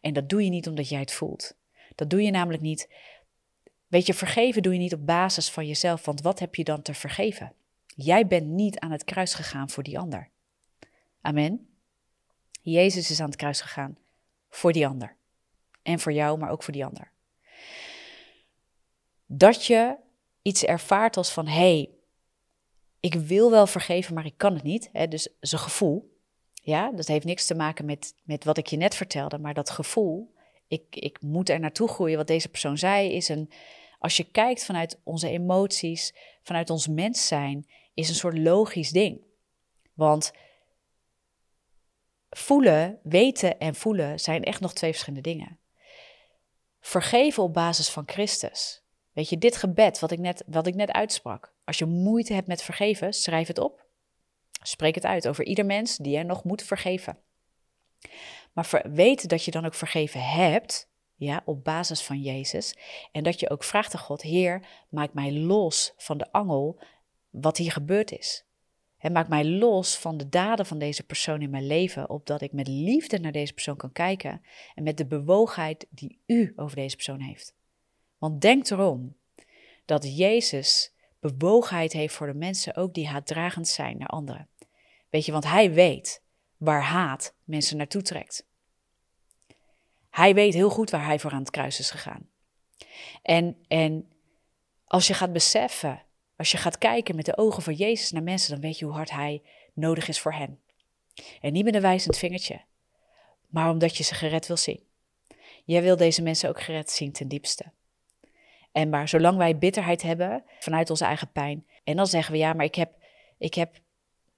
En 0.00 0.12
dat 0.12 0.28
doe 0.28 0.44
je 0.44 0.50
niet 0.50 0.68
omdat 0.68 0.88
jij 0.88 1.00
het 1.00 1.12
voelt. 1.12 1.56
Dat 1.94 2.10
doe 2.10 2.22
je 2.22 2.30
namelijk 2.30 2.62
niet. 2.62 2.88
Weet 3.86 4.06
je, 4.06 4.14
vergeven 4.14 4.62
doe 4.62 4.72
je 4.72 4.78
niet 4.78 4.94
op 4.94 5.06
basis 5.06 5.50
van 5.50 5.66
jezelf, 5.66 6.04
want 6.04 6.20
wat 6.20 6.38
heb 6.38 6.54
je 6.54 6.64
dan 6.64 6.82
te 6.82 6.94
vergeven? 6.94 7.52
Jij 7.86 8.26
bent 8.26 8.46
niet 8.46 8.78
aan 8.78 8.90
het 8.90 9.04
kruis 9.04 9.34
gegaan 9.34 9.70
voor 9.70 9.82
die 9.82 9.98
ander. 9.98 10.30
Amen. 11.20 11.68
Jezus 12.62 13.10
is 13.10 13.20
aan 13.20 13.26
het 13.26 13.36
kruis 13.36 13.60
gegaan 13.60 13.98
voor 14.48 14.72
die 14.72 14.86
ander. 14.86 15.16
En 15.82 16.00
voor 16.00 16.12
jou, 16.12 16.38
maar 16.38 16.50
ook 16.50 16.62
voor 16.62 16.72
die 16.72 16.84
ander. 16.84 17.10
Dat 19.26 19.66
je 19.66 19.96
iets 20.42 20.64
ervaart 20.64 21.16
als 21.16 21.30
van, 21.30 21.46
hé, 21.46 21.52
hey, 21.52 21.90
ik 23.00 23.14
wil 23.14 23.50
wel 23.50 23.66
vergeven, 23.66 24.14
maar 24.14 24.26
ik 24.26 24.36
kan 24.36 24.54
het 24.54 24.62
niet. 24.62 24.88
Hè? 24.92 25.08
Dus 25.08 25.28
zijn 25.40 25.60
gevoel. 25.60 26.18
Ja, 26.52 26.92
dat 26.92 27.06
heeft 27.06 27.24
niks 27.24 27.46
te 27.46 27.54
maken 27.54 27.84
met, 27.84 28.14
met 28.22 28.44
wat 28.44 28.58
ik 28.58 28.66
je 28.66 28.76
net 28.76 28.94
vertelde, 28.94 29.38
maar 29.38 29.54
dat 29.54 29.70
gevoel, 29.70 30.33
ik, 30.68 30.84
ik 30.90 31.22
moet 31.22 31.48
er 31.48 31.60
naartoe 31.60 31.88
groeien. 31.88 32.16
Wat 32.16 32.26
deze 32.26 32.48
persoon 32.48 32.78
zei 32.78 33.12
is 33.12 33.28
een, 33.28 33.50
als 33.98 34.16
je 34.16 34.30
kijkt 34.30 34.64
vanuit 34.64 35.00
onze 35.04 35.28
emoties, 35.28 36.14
vanuit 36.42 36.70
ons 36.70 36.88
mens 36.88 37.26
zijn, 37.26 37.66
is 37.94 38.08
een 38.08 38.14
soort 38.14 38.38
logisch 38.38 38.90
ding. 38.90 39.20
Want 39.94 40.32
voelen, 42.30 42.98
weten 43.02 43.58
en 43.58 43.74
voelen 43.74 44.20
zijn 44.20 44.44
echt 44.44 44.60
nog 44.60 44.72
twee 44.72 44.90
verschillende 44.90 45.30
dingen. 45.30 45.58
Vergeven 46.80 47.42
op 47.42 47.54
basis 47.54 47.88
van 47.88 48.02
Christus. 48.06 48.82
Weet 49.12 49.28
je, 49.28 49.38
dit 49.38 49.56
gebed 49.56 49.98
wat 49.98 50.10
ik 50.10 50.18
net, 50.18 50.44
wat 50.46 50.66
ik 50.66 50.74
net 50.74 50.90
uitsprak. 50.90 51.52
Als 51.64 51.78
je 51.78 51.84
moeite 51.84 52.32
hebt 52.32 52.46
met 52.46 52.62
vergeven, 52.62 53.12
schrijf 53.12 53.46
het 53.46 53.58
op. 53.58 53.86
Spreek 54.62 54.94
het 54.94 55.04
uit 55.04 55.28
over 55.28 55.44
ieder 55.44 55.66
mens 55.66 55.96
die 55.96 56.16
er 56.16 56.24
nog 56.24 56.44
moet 56.44 56.62
vergeven. 56.62 57.18
Maar 58.54 58.84
weet 58.92 59.28
dat 59.28 59.44
je 59.44 59.50
dan 59.50 59.64
ook 59.64 59.74
vergeven 59.74 60.20
hebt, 60.20 60.88
ja, 61.14 61.42
op 61.44 61.64
basis 61.64 62.02
van 62.02 62.20
Jezus. 62.20 62.76
En 63.12 63.22
dat 63.22 63.40
je 63.40 63.50
ook 63.50 63.64
vraagt 63.64 63.94
aan 63.94 64.00
God, 64.00 64.22
Heer, 64.22 64.66
maak 64.88 65.12
mij 65.12 65.32
los 65.32 65.92
van 65.96 66.18
de 66.18 66.32
angel 66.32 66.80
wat 67.30 67.56
hier 67.56 67.72
gebeurd 67.72 68.12
is. 68.12 68.44
En 68.98 69.12
maak 69.12 69.28
mij 69.28 69.44
los 69.44 69.98
van 69.98 70.16
de 70.16 70.28
daden 70.28 70.66
van 70.66 70.78
deze 70.78 71.02
persoon 71.02 71.42
in 71.42 71.50
mijn 71.50 71.66
leven, 71.66 72.10
opdat 72.10 72.40
ik 72.40 72.52
met 72.52 72.68
liefde 72.68 73.18
naar 73.18 73.32
deze 73.32 73.52
persoon 73.52 73.76
kan 73.76 73.92
kijken 73.92 74.42
en 74.74 74.82
met 74.82 74.96
de 74.96 75.06
bewogenheid 75.06 75.86
die 75.90 76.22
u 76.26 76.52
over 76.56 76.76
deze 76.76 76.94
persoon 76.94 77.20
heeft. 77.20 77.54
Want 78.18 78.40
denk 78.40 78.70
erom, 78.70 79.16
dat 79.84 80.16
Jezus 80.16 80.92
bewogenheid 81.20 81.92
heeft 81.92 82.14
voor 82.14 82.26
de 82.26 82.34
mensen 82.34 82.76
ook 82.76 82.94
die 82.94 83.06
haatdragend 83.06 83.68
zijn 83.68 83.98
naar 83.98 84.08
anderen. 84.08 84.48
Weet 85.10 85.24
je, 85.24 85.32
want 85.32 85.44
hij 85.44 85.72
weet 85.72 86.22
waar 86.56 86.82
haat 86.82 87.34
mensen 87.44 87.76
naartoe 87.76 88.02
trekt. 88.02 88.46
Hij 90.10 90.34
weet 90.34 90.54
heel 90.54 90.70
goed 90.70 90.90
waar 90.90 91.04
hij 91.04 91.18
voor 91.18 91.30
aan 91.30 91.38
het 91.38 91.50
kruis 91.50 91.78
is 91.78 91.90
gegaan. 91.90 92.28
En, 93.22 93.56
en 93.68 94.08
als 94.84 95.06
je 95.06 95.14
gaat 95.14 95.32
beseffen, 95.32 96.02
als 96.36 96.50
je 96.50 96.56
gaat 96.56 96.78
kijken 96.78 97.16
met 97.16 97.24
de 97.24 97.36
ogen 97.36 97.62
van 97.62 97.74
Jezus 97.74 98.10
naar 98.10 98.22
mensen, 98.22 98.50
dan 98.50 98.60
weet 98.60 98.78
je 98.78 98.84
hoe 98.84 98.94
hard 98.94 99.10
hij 99.10 99.42
nodig 99.72 100.08
is 100.08 100.20
voor 100.20 100.32
hen. 100.32 100.60
En 101.40 101.52
niet 101.52 101.64
met 101.64 101.74
een 101.74 101.80
wijzend 101.80 102.16
vingertje, 102.16 102.60
maar 103.48 103.70
omdat 103.70 103.96
je 103.96 104.04
ze 104.04 104.14
gered 104.14 104.46
wil 104.46 104.56
zien. 104.56 104.82
Jij 105.64 105.82
wil 105.82 105.96
deze 105.96 106.22
mensen 106.22 106.48
ook 106.48 106.62
gered 106.62 106.90
zien 106.90 107.12
ten 107.12 107.28
diepste. 107.28 107.72
En 108.72 108.88
maar 108.88 109.08
zolang 109.08 109.36
wij 109.36 109.58
bitterheid 109.58 110.02
hebben 110.02 110.44
vanuit 110.58 110.90
onze 110.90 111.04
eigen 111.04 111.32
pijn, 111.32 111.66
en 111.84 111.96
dan 111.96 112.06
zeggen 112.06 112.32
we 112.32 112.38
ja, 112.38 112.52
maar 112.52 112.64
ik 112.64 112.74
heb, 112.74 112.92
ik 113.38 113.54
heb 113.54 113.80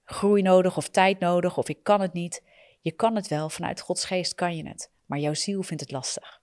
groei 0.09 0.41
nodig 0.41 0.77
of 0.77 0.89
tijd 0.89 1.19
nodig 1.19 1.57
of 1.57 1.69
ik 1.69 1.83
kan 1.83 2.01
het 2.01 2.13
niet. 2.13 2.43
Je 2.81 2.91
kan 2.91 3.15
het 3.15 3.27
wel, 3.27 3.49
vanuit 3.49 3.81
Gods 3.81 4.05
geest 4.05 4.35
kan 4.35 4.55
je 4.55 4.67
het, 4.67 4.91
maar 5.05 5.19
jouw 5.19 5.33
ziel 5.33 5.63
vindt 5.63 5.83
het 5.83 5.91
lastig. 5.91 6.41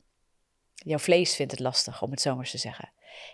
Jouw 0.75 0.99
vlees 0.99 1.35
vindt 1.35 1.52
het 1.52 1.61
lastig, 1.61 2.02
om 2.02 2.11
het 2.11 2.21
zo 2.21 2.37
maar 2.37 2.50
te 2.50 2.59
zeggen. 2.59 2.92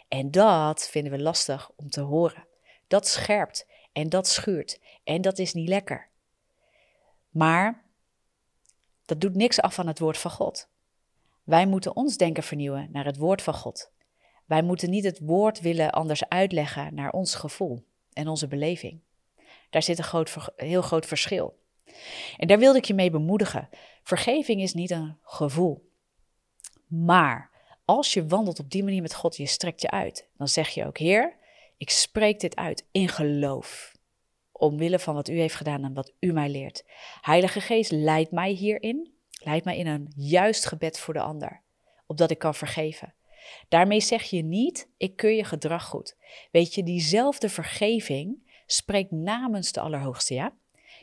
En 0.08 0.30
dat 0.30 0.88
vinden 0.88 1.12
we 1.12 1.22
lastig 1.22 1.70
om 1.76 1.90
te 1.90 2.00
horen. 2.00 2.46
Dat 2.86 3.08
scherpt 3.08 3.66
en 3.92 4.08
dat 4.08 4.28
schuurt 4.28 4.80
en 5.04 5.20
dat 5.20 5.38
is 5.38 5.52
niet 5.52 5.68
lekker. 5.68 6.08
Maar 7.30 7.84
dat 9.04 9.20
doet 9.20 9.34
niks 9.34 9.60
af 9.60 9.74
van 9.74 9.86
het 9.86 9.98
woord 9.98 10.18
van 10.18 10.30
God. 10.30 10.68
Wij 11.44 11.66
moeten 11.66 11.96
ons 11.96 12.16
denken 12.16 12.42
vernieuwen 12.42 12.88
naar 12.92 13.04
het 13.04 13.16
woord 13.16 13.42
van 13.42 13.54
God. 13.54 13.90
Wij 14.44 14.62
moeten 14.62 14.90
niet 14.90 15.04
het 15.04 15.18
woord 15.18 15.60
willen 15.60 15.90
anders 15.90 16.28
uitleggen 16.28 16.94
naar 16.94 17.10
ons 17.10 17.34
gevoel 17.34 17.84
en 18.12 18.28
onze 18.28 18.48
beleving. 18.48 19.00
Daar 19.70 19.82
zit 19.82 19.98
een 19.98 20.04
groot, 20.04 20.36
heel 20.56 20.82
groot 20.82 21.06
verschil. 21.06 21.58
En 22.36 22.46
daar 22.46 22.58
wilde 22.58 22.78
ik 22.78 22.84
je 22.84 22.94
mee 22.94 23.10
bemoedigen. 23.10 23.68
Vergeving 24.02 24.60
is 24.60 24.74
niet 24.74 24.90
een 24.90 25.18
gevoel. 25.22 25.88
Maar 26.86 27.50
als 27.84 28.12
je 28.14 28.26
wandelt 28.26 28.58
op 28.58 28.70
die 28.70 28.84
manier 28.84 29.02
met 29.02 29.14
God, 29.14 29.36
je 29.36 29.46
strekt 29.46 29.80
je 29.80 29.90
uit, 29.90 30.28
dan 30.36 30.48
zeg 30.48 30.68
je 30.68 30.86
ook: 30.86 30.98
Heer, 30.98 31.36
ik 31.76 31.90
spreek 31.90 32.40
dit 32.40 32.56
uit 32.56 32.86
in 32.90 33.08
geloof. 33.08 33.92
Omwille 34.52 34.98
van 34.98 35.14
wat 35.14 35.28
u 35.28 35.38
heeft 35.38 35.54
gedaan 35.54 35.84
en 35.84 35.94
wat 35.94 36.12
u 36.20 36.32
mij 36.32 36.48
leert. 36.48 36.84
Heilige 37.20 37.60
Geest, 37.60 37.90
leid 37.90 38.30
mij 38.30 38.50
hierin. 38.50 39.14
Leid 39.42 39.64
mij 39.64 39.76
in 39.76 39.86
een 39.86 40.12
juist 40.16 40.66
gebed 40.66 40.98
voor 40.98 41.14
de 41.14 41.20
ander, 41.20 41.62
opdat 42.06 42.30
ik 42.30 42.38
kan 42.38 42.54
vergeven. 42.54 43.14
Daarmee 43.68 44.00
zeg 44.00 44.22
je 44.22 44.42
niet, 44.42 44.88
ik 44.96 45.16
keur 45.16 45.30
je 45.30 45.44
gedrag 45.44 45.84
goed. 45.84 46.16
Weet 46.50 46.74
je, 46.74 46.82
diezelfde 46.82 47.48
vergeving 47.48 48.49
spreekt 48.72 49.10
namens 49.10 49.72
de 49.72 49.80
Allerhoogste, 49.80 50.34
ja? 50.34 50.52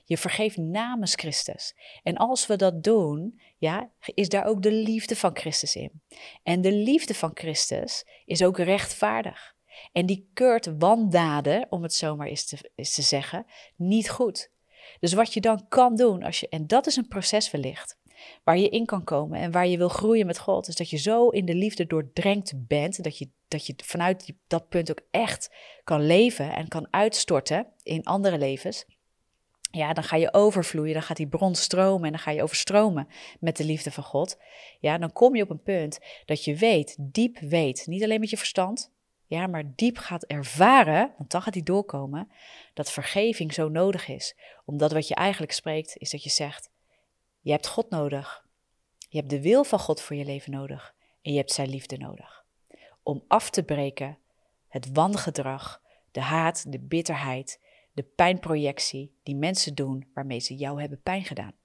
Je 0.05 0.17
vergeeft 0.17 0.57
namens 0.57 1.13
Christus. 1.13 1.75
En 2.03 2.15
als 2.17 2.47
we 2.47 2.55
dat 2.55 2.83
doen, 2.83 3.39
ja, 3.57 3.89
is 4.13 4.29
daar 4.29 4.45
ook 4.45 4.61
de 4.61 4.71
liefde 4.71 5.15
van 5.15 5.35
Christus 5.35 5.75
in. 5.75 6.01
En 6.43 6.61
de 6.61 6.71
liefde 6.71 7.13
van 7.13 7.31
Christus 7.33 8.05
is 8.25 8.43
ook 8.43 8.57
rechtvaardig. 8.57 9.55
En 9.91 10.05
die 10.05 10.29
keurt 10.33 10.77
wandaden, 10.77 11.67
om 11.69 11.83
het 11.83 11.93
zomaar 11.93 12.27
eens 12.27 12.45
te, 12.45 12.71
eens 12.75 12.93
te 12.93 13.01
zeggen, 13.01 13.45
niet 13.75 14.09
goed. 14.09 14.51
Dus 14.99 15.13
wat 15.13 15.33
je 15.33 15.41
dan 15.41 15.67
kan 15.67 15.95
doen, 15.95 16.23
als 16.23 16.39
je, 16.39 16.49
en 16.49 16.67
dat 16.67 16.87
is 16.87 16.95
een 16.95 17.07
proces 17.07 17.51
wellicht, 17.51 17.97
waar 18.43 18.57
je 18.57 18.69
in 18.69 18.85
kan 18.85 19.03
komen 19.03 19.39
en 19.39 19.51
waar 19.51 19.67
je 19.67 19.77
wil 19.77 19.89
groeien 19.89 20.25
met 20.25 20.39
God, 20.39 20.67
is 20.67 20.75
dat 20.75 20.89
je 20.89 20.97
zo 20.97 21.29
in 21.29 21.45
de 21.45 21.55
liefde 21.55 21.85
doordrenkt 21.85 22.67
bent, 22.67 23.03
dat 23.03 23.17
je, 23.17 23.29
dat 23.47 23.65
je 23.65 23.73
vanuit 23.83 24.33
dat 24.47 24.69
punt 24.69 24.91
ook 24.91 25.01
echt 25.11 25.51
kan 25.83 26.05
leven 26.05 26.55
en 26.55 26.67
kan 26.67 26.87
uitstorten 26.91 27.67
in 27.83 28.03
andere 28.03 28.37
levens. 28.37 28.85
Ja, 29.71 29.93
dan 29.93 30.03
ga 30.03 30.15
je 30.15 30.33
overvloeien, 30.33 30.93
dan 30.93 31.03
gaat 31.03 31.17
die 31.17 31.27
bron 31.27 31.55
stromen 31.55 32.05
en 32.05 32.11
dan 32.11 32.21
ga 32.21 32.31
je 32.31 32.43
overstromen 32.43 33.07
met 33.39 33.57
de 33.57 33.65
liefde 33.65 33.91
van 33.91 34.03
God. 34.03 34.37
Ja, 34.79 34.97
dan 34.97 35.13
kom 35.13 35.35
je 35.35 35.43
op 35.43 35.49
een 35.49 35.61
punt 35.61 35.99
dat 36.25 36.43
je 36.43 36.55
weet, 36.55 36.95
diep 36.99 37.39
weet, 37.39 37.87
niet 37.87 38.03
alleen 38.03 38.19
met 38.19 38.29
je 38.29 38.37
verstand, 38.37 38.91
ja, 39.27 39.47
maar 39.47 39.63
diep 39.75 39.97
gaat 39.97 40.23
ervaren, 40.23 41.13
want 41.17 41.31
dan 41.31 41.41
gaat 41.41 41.53
die 41.53 41.63
doorkomen, 41.63 42.31
dat 42.73 42.91
vergeving 42.91 43.53
zo 43.53 43.69
nodig 43.69 44.07
is. 44.07 44.35
Omdat 44.65 44.91
wat 44.91 45.07
je 45.07 45.15
eigenlijk 45.15 45.51
spreekt, 45.51 45.97
is 45.97 46.09
dat 46.09 46.23
je 46.23 46.29
zegt, 46.29 46.69
je 47.47 47.53
hebt 47.53 47.67
God 47.67 47.89
nodig. 47.89 48.45
Je 49.09 49.17
hebt 49.17 49.29
de 49.29 49.41
wil 49.41 49.63
van 49.63 49.79
God 49.79 50.01
voor 50.01 50.15
je 50.15 50.25
leven 50.25 50.51
nodig. 50.51 50.95
En 51.21 51.31
je 51.31 51.37
hebt 51.37 51.51
zijn 51.51 51.69
liefde 51.69 51.97
nodig. 51.97 52.45
Om 53.03 53.23
af 53.27 53.49
te 53.49 53.63
breken 53.63 54.17
het 54.67 54.91
wangedrag, 54.91 55.81
de 56.11 56.21
haat, 56.21 56.71
de 56.71 56.79
bitterheid, 56.79 57.61
de 57.91 58.03
pijnprojectie 58.03 59.17
die 59.23 59.35
mensen 59.35 59.75
doen 59.75 60.09
waarmee 60.13 60.39
ze 60.39 60.55
jou 60.55 60.79
hebben 60.79 61.01
pijn 61.01 61.23
gedaan. 61.23 61.55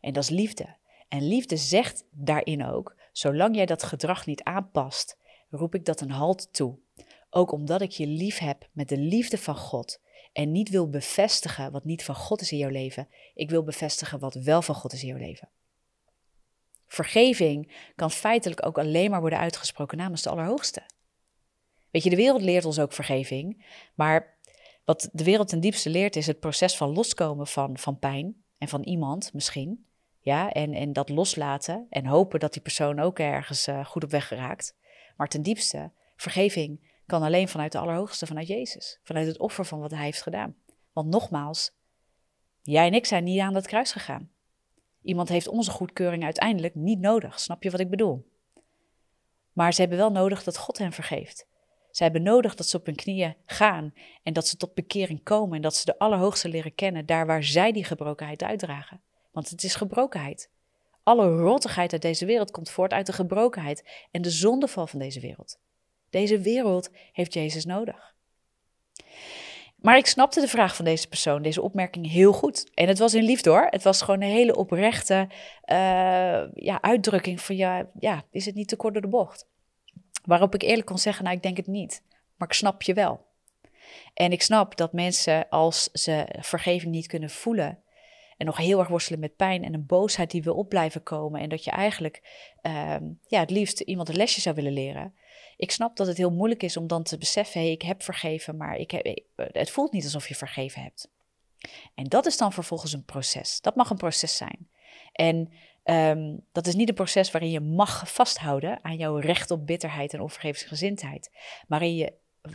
En 0.00 0.12
dat 0.12 0.22
is 0.22 0.30
liefde. 0.30 0.76
En 1.08 1.28
liefde 1.28 1.56
zegt 1.56 2.04
daarin 2.10 2.64
ook: 2.64 2.96
zolang 3.12 3.56
jij 3.56 3.66
dat 3.66 3.82
gedrag 3.82 4.26
niet 4.26 4.42
aanpast, 4.42 5.18
roep 5.50 5.74
ik 5.74 5.84
dat 5.84 6.00
een 6.00 6.10
halt 6.10 6.52
toe. 6.52 6.78
Ook 7.30 7.52
omdat 7.52 7.80
ik 7.80 7.90
je 7.90 8.06
lief 8.06 8.38
heb 8.38 8.68
met 8.72 8.88
de 8.88 8.98
liefde 8.98 9.38
van 9.38 9.56
God 9.56 10.00
en 10.38 10.52
niet 10.52 10.68
wil 10.68 10.90
bevestigen 10.90 11.72
wat 11.72 11.84
niet 11.84 12.04
van 12.04 12.14
God 12.14 12.40
is 12.40 12.52
in 12.52 12.58
jouw 12.58 12.70
leven. 12.70 13.08
Ik 13.34 13.50
wil 13.50 13.62
bevestigen 13.62 14.18
wat 14.18 14.34
wel 14.34 14.62
van 14.62 14.74
God 14.74 14.92
is 14.92 15.02
in 15.02 15.08
jouw 15.08 15.18
leven. 15.18 15.48
Vergeving 16.86 17.90
kan 17.96 18.10
feitelijk 18.10 18.66
ook 18.66 18.78
alleen 18.78 19.10
maar 19.10 19.20
worden 19.20 19.38
uitgesproken 19.38 19.98
namens 19.98 20.22
de 20.22 20.30
Allerhoogste. 20.30 20.82
Weet 21.90 22.02
je, 22.02 22.10
de 22.10 22.16
wereld 22.16 22.42
leert 22.42 22.64
ons 22.64 22.78
ook 22.78 22.92
vergeving, 22.92 23.64
maar 23.94 24.36
wat 24.84 25.08
de 25.12 25.24
wereld 25.24 25.48
ten 25.48 25.60
diepste 25.60 25.90
leert 25.90 26.16
is 26.16 26.26
het 26.26 26.40
proces 26.40 26.76
van 26.76 26.92
loskomen 26.92 27.46
van, 27.46 27.78
van 27.78 27.98
pijn 27.98 28.42
en 28.58 28.68
van 28.68 28.82
iemand 28.82 29.32
misschien. 29.32 29.86
Ja, 30.20 30.52
en, 30.52 30.74
en 30.74 30.92
dat 30.92 31.08
loslaten 31.08 31.86
en 31.90 32.06
hopen 32.06 32.40
dat 32.40 32.52
die 32.52 32.62
persoon 32.62 33.00
ook 33.00 33.18
ergens 33.18 33.68
uh, 33.68 33.84
goed 33.84 34.04
op 34.04 34.10
weg 34.10 34.28
geraakt. 34.28 34.76
Maar 35.16 35.28
ten 35.28 35.42
diepste, 35.42 35.90
vergeving 36.16 36.87
kan 37.08 37.22
alleen 37.22 37.48
vanuit 37.48 37.72
de 37.72 37.78
Allerhoogste, 37.78 38.26
vanuit 38.26 38.46
Jezus. 38.46 39.00
Vanuit 39.02 39.26
het 39.26 39.38
offer 39.38 39.64
van 39.64 39.80
wat 39.80 39.90
Hij 39.90 40.04
heeft 40.04 40.22
gedaan. 40.22 40.56
Want 40.92 41.08
nogmaals, 41.08 41.72
jij 42.62 42.86
en 42.86 42.94
ik 42.94 43.06
zijn 43.06 43.24
niet 43.24 43.40
aan 43.40 43.52
dat 43.52 43.66
kruis 43.66 43.92
gegaan. 43.92 44.30
Iemand 45.02 45.28
heeft 45.28 45.48
onze 45.48 45.70
goedkeuring 45.70 46.24
uiteindelijk 46.24 46.74
niet 46.74 47.00
nodig. 47.00 47.40
Snap 47.40 47.62
je 47.62 47.70
wat 47.70 47.80
ik 47.80 47.90
bedoel? 47.90 48.30
Maar 49.52 49.72
ze 49.74 49.80
hebben 49.80 49.98
wel 49.98 50.10
nodig 50.10 50.42
dat 50.42 50.56
God 50.56 50.78
hen 50.78 50.92
vergeeft. 50.92 51.46
Ze 51.90 52.02
hebben 52.02 52.22
nodig 52.22 52.54
dat 52.54 52.66
ze 52.66 52.76
op 52.76 52.86
hun 52.86 52.94
knieën 52.94 53.36
gaan 53.46 53.94
en 54.22 54.32
dat 54.32 54.46
ze 54.46 54.56
tot 54.56 54.74
bekering 54.74 55.22
komen 55.22 55.56
en 55.56 55.62
dat 55.62 55.76
ze 55.76 55.84
de 55.84 55.98
Allerhoogste 55.98 56.48
leren 56.48 56.74
kennen, 56.74 57.06
daar 57.06 57.26
waar 57.26 57.44
zij 57.44 57.72
die 57.72 57.84
gebrokenheid 57.84 58.42
uitdragen. 58.42 59.00
Want 59.32 59.50
het 59.50 59.62
is 59.62 59.74
gebrokenheid. 59.74 60.50
Alle 61.02 61.36
rottigheid 61.36 61.92
uit 61.92 62.02
deze 62.02 62.26
wereld 62.26 62.50
komt 62.50 62.70
voort 62.70 62.92
uit 62.92 63.06
de 63.06 63.12
gebrokenheid 63.12 64.06
en 64.10 64.22
de 64.22 64.30
zondeval 64.30 64.86
van 64.86 64.98
deze 64.98 65.20
wereld. 65.20 65.58
Deze 66.10 66.38
wereld 66.38 66.90
heeft 67.12 67.34
Jezus 67.34 67.64
nodig. 67.64 68.14
Maar 69.76 69.96
ik 69.96 70.06
snapte 70.06 70.40
de 70.40 70.48
vraag 70.48 70.76
van 70.76 70.84
deze 70.84 71.08
persoon, 71.08 71.42
deze 71.42 71.62
opmerking 71.62 72.10
heel 72.10 72.32
goed. 72.32 72.70
En 72.74 72.88
het 72.88 72.98
was 72.98 73.14
in 73.14 73.22
liefde 73.22 73.50
hoor. 73.50 73.66
Het 73.70 73.82
was 73.82 74.02
gewoon 74.02 74.22
een 74.22 74.28
hele 74.28 74.56
oprechte 74.56 75.28
uh, 75.64 76.54
ja, 76.54 76.78
uitdrukking 76.80 77.40
van 77.40 77.56
ja, 77.56 78.24
is 78.30 78.46
het 78.46 78.54
niet 78.54 78.68
te 78.68 78.76
kort 78.76 78.92
door 78.92 79.02
de 79.02 79.08
bocht? 79.08 79.46
Waarop 80.24 80.54
ik 80.54 80.62
eerlijk 80.62 80.86
kon 80.86 80.98
zeggen, 80.98 81.24
nou 81.24 81.36
ik 81.36 81.42
denk 81.42 81.56
het 81.56 81.66
niet. 81.66 82.02
Maar 82.36 82.48
ik 82.48 82.54
snap 82.54 82.82
je 82.82 82.94
wel. 82.94 83.26
En 84.14 84.32
ik 84.32 84.42
snap 84.42 84.76
dat 84.76 84.92
mensen 84.92 85.48
als 85.48 85.88
ze 85.92 86.26
vergeving 86.40 86.92
niet 86.92 87.06
kunnen 87.06 87.30
voelen, 87.30 87.82
en 88.38 88.46
nog 88.46 88.56
heel 88.56 88.78
erg 88.78 88.88
worstelen 88.88 89.20
met 89.20 89.36
pijn 89.36 89.64
en 89.64 89.74
een 89.74 89.86
boosheid 89.86 90.30
die 90.30 90.42
wil 90.42 90.54
op 90.54 90.68
blijven 90.68 91.02
komen. 91.02 91.40
En 91.40 91.48
dat 91.48 91.64
je 91.64 91.70
eigenlijk 91.70 92.22
uh, 92.62 92.96
ja, 93.26 93.40
het 93.40 93.50
liefst 93.50 93.80
iemand 93.80 94.08
een 94.08 94.16
lesje 94.16 94.40
zou 94.40 94.54
willen 94.54 94.72
leren. 94.72 95.14
Ik 95.56 95.70
snap 95.70 95.96
dat 95.96 96.06
het 96.06 96.16
heel 96.16 96.32
moeilijk 96.32 96.62
is 96.62 96.76
om 96.76 96.86
dan 96.86 97.02
te 97.02 97.18
beseffen: 97.18 97.60
hey, 97.60 97.70
ik 97.70 97.82
heb 97.82 98.02
vergeven, 98.02 98.56
maar 98.56 98.76
ik 98.76 98.90
heb, 98.90 99.20
het 99.36 99.70
voelt 99.70 99.92
niet 99.92 100.04
alsof 100.04 100.28
je 100.28 100.34
vergeven 100.34 100.82
hebt. 100.82 101.10
En 101.94 102.04
dat 102.04 102.26
is 102.26 102.36
dan 102.36 102.52
vervolgens 102.52 102.92
een 102.92 103.04
proces. 103.04 103.60
Dat 103.60 103.76
mag 103.76 103.90
een 103.90 103.96
proces 103.96 104.36
zijn. 104.36 104.68
En 105.12 105.52
um, 105.84 106.44
dat 106.52 106.66
is 106.66 106.74
niet 106.74 106.88
een 106.88 106.94
proces 106.94 107.30
waarin 107.30 107.50
je 107.50 107.60
mag 107.60 108.12
vasthouden 108.12 108.84
aan 108.84 108.96
jouw 108.96 109.16
recht 109.16 109.50
op 109.50 109.66
bitterheid 109.66 110.14
en 110.14 110.20
onvergevensgezindheid, 110.20 111.30
maar, 111.66 111.84
je, 111.84 112.12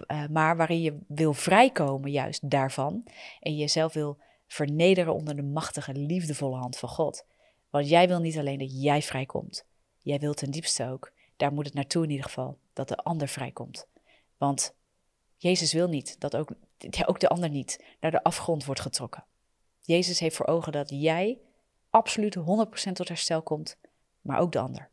uh, 0.08 0.28
maar 0.28 0.58
waarin 0.58 0.82
je 0.82 1.00
wil 1.08 1.34
vrijkomen 1.34 2.12
juist 2.12 2.50
daarvan 2.50 3.04
en 3.40 3.56
jezelf 3.56 3.94
wil 3.94 4.18
vernederen 4.48 5.14
onder 5.14 5.36
de 5.36 5.44
machtige, 5.44 5.94
liefdevolle 5.94 6.58
hand 6.58 6.78
van 6.78 6.90
God. 6.90 7.26
Want 7.70 7.90
jij 7.90 8.08
wil 8.08 8.20
niet 8.20 8.38
alleen 8.38 8.60
dat 8.60 8.82
jij 8.82 9.02
vrijkomt, 9.02 9.66
jij 10.02 10.20
wilt 10.20 10.38
ten 10.38 10.52
diepste 10.52 10.90
ook, 10.90 11.12
daar 11.38 11.54
moet 11.54 11.66
het 11.66 11.74
naartoe 11.74 12.04
in 12.04 12.10
ieder 12.10 12.26
geval, 12.26 12.58
dat 12.74 12.88
de 12.88 12.98
ander 12.98 13.28
vrijkomt. 13.28 13.88
Want 14.38 14.76
Jezus 15.38 15.74
wil 15.74 15.88
niet 15.88 16.20
dat 16.20 16.36
ook, 16.36 16.50
ook 17.06 17.20
de 17.20 17.30
ander 17.30 17.50
niet 17.50 17.84
naar 18.00 18.12
de 18.12 18.24
afgrond 18.24 18.66
wordt 18.66 18.82
getrokken. 18.82 19.26
Jezus 19.80 20.20
heeft 20.20 20.36
voor 20.36 20.46
ogen 20.46 20.72
dat 20.72 20.90
jij 20.90 21.40
absoluut 21.90 22.38
100% 22.38 22.42
tot 22.94 23.08
herstel 23.08 23.42
komt, 23.42 23.78
maar 24.22 24.40
ook 24.40 24.52
de 24.52 24.60
ander. 24.60 24.90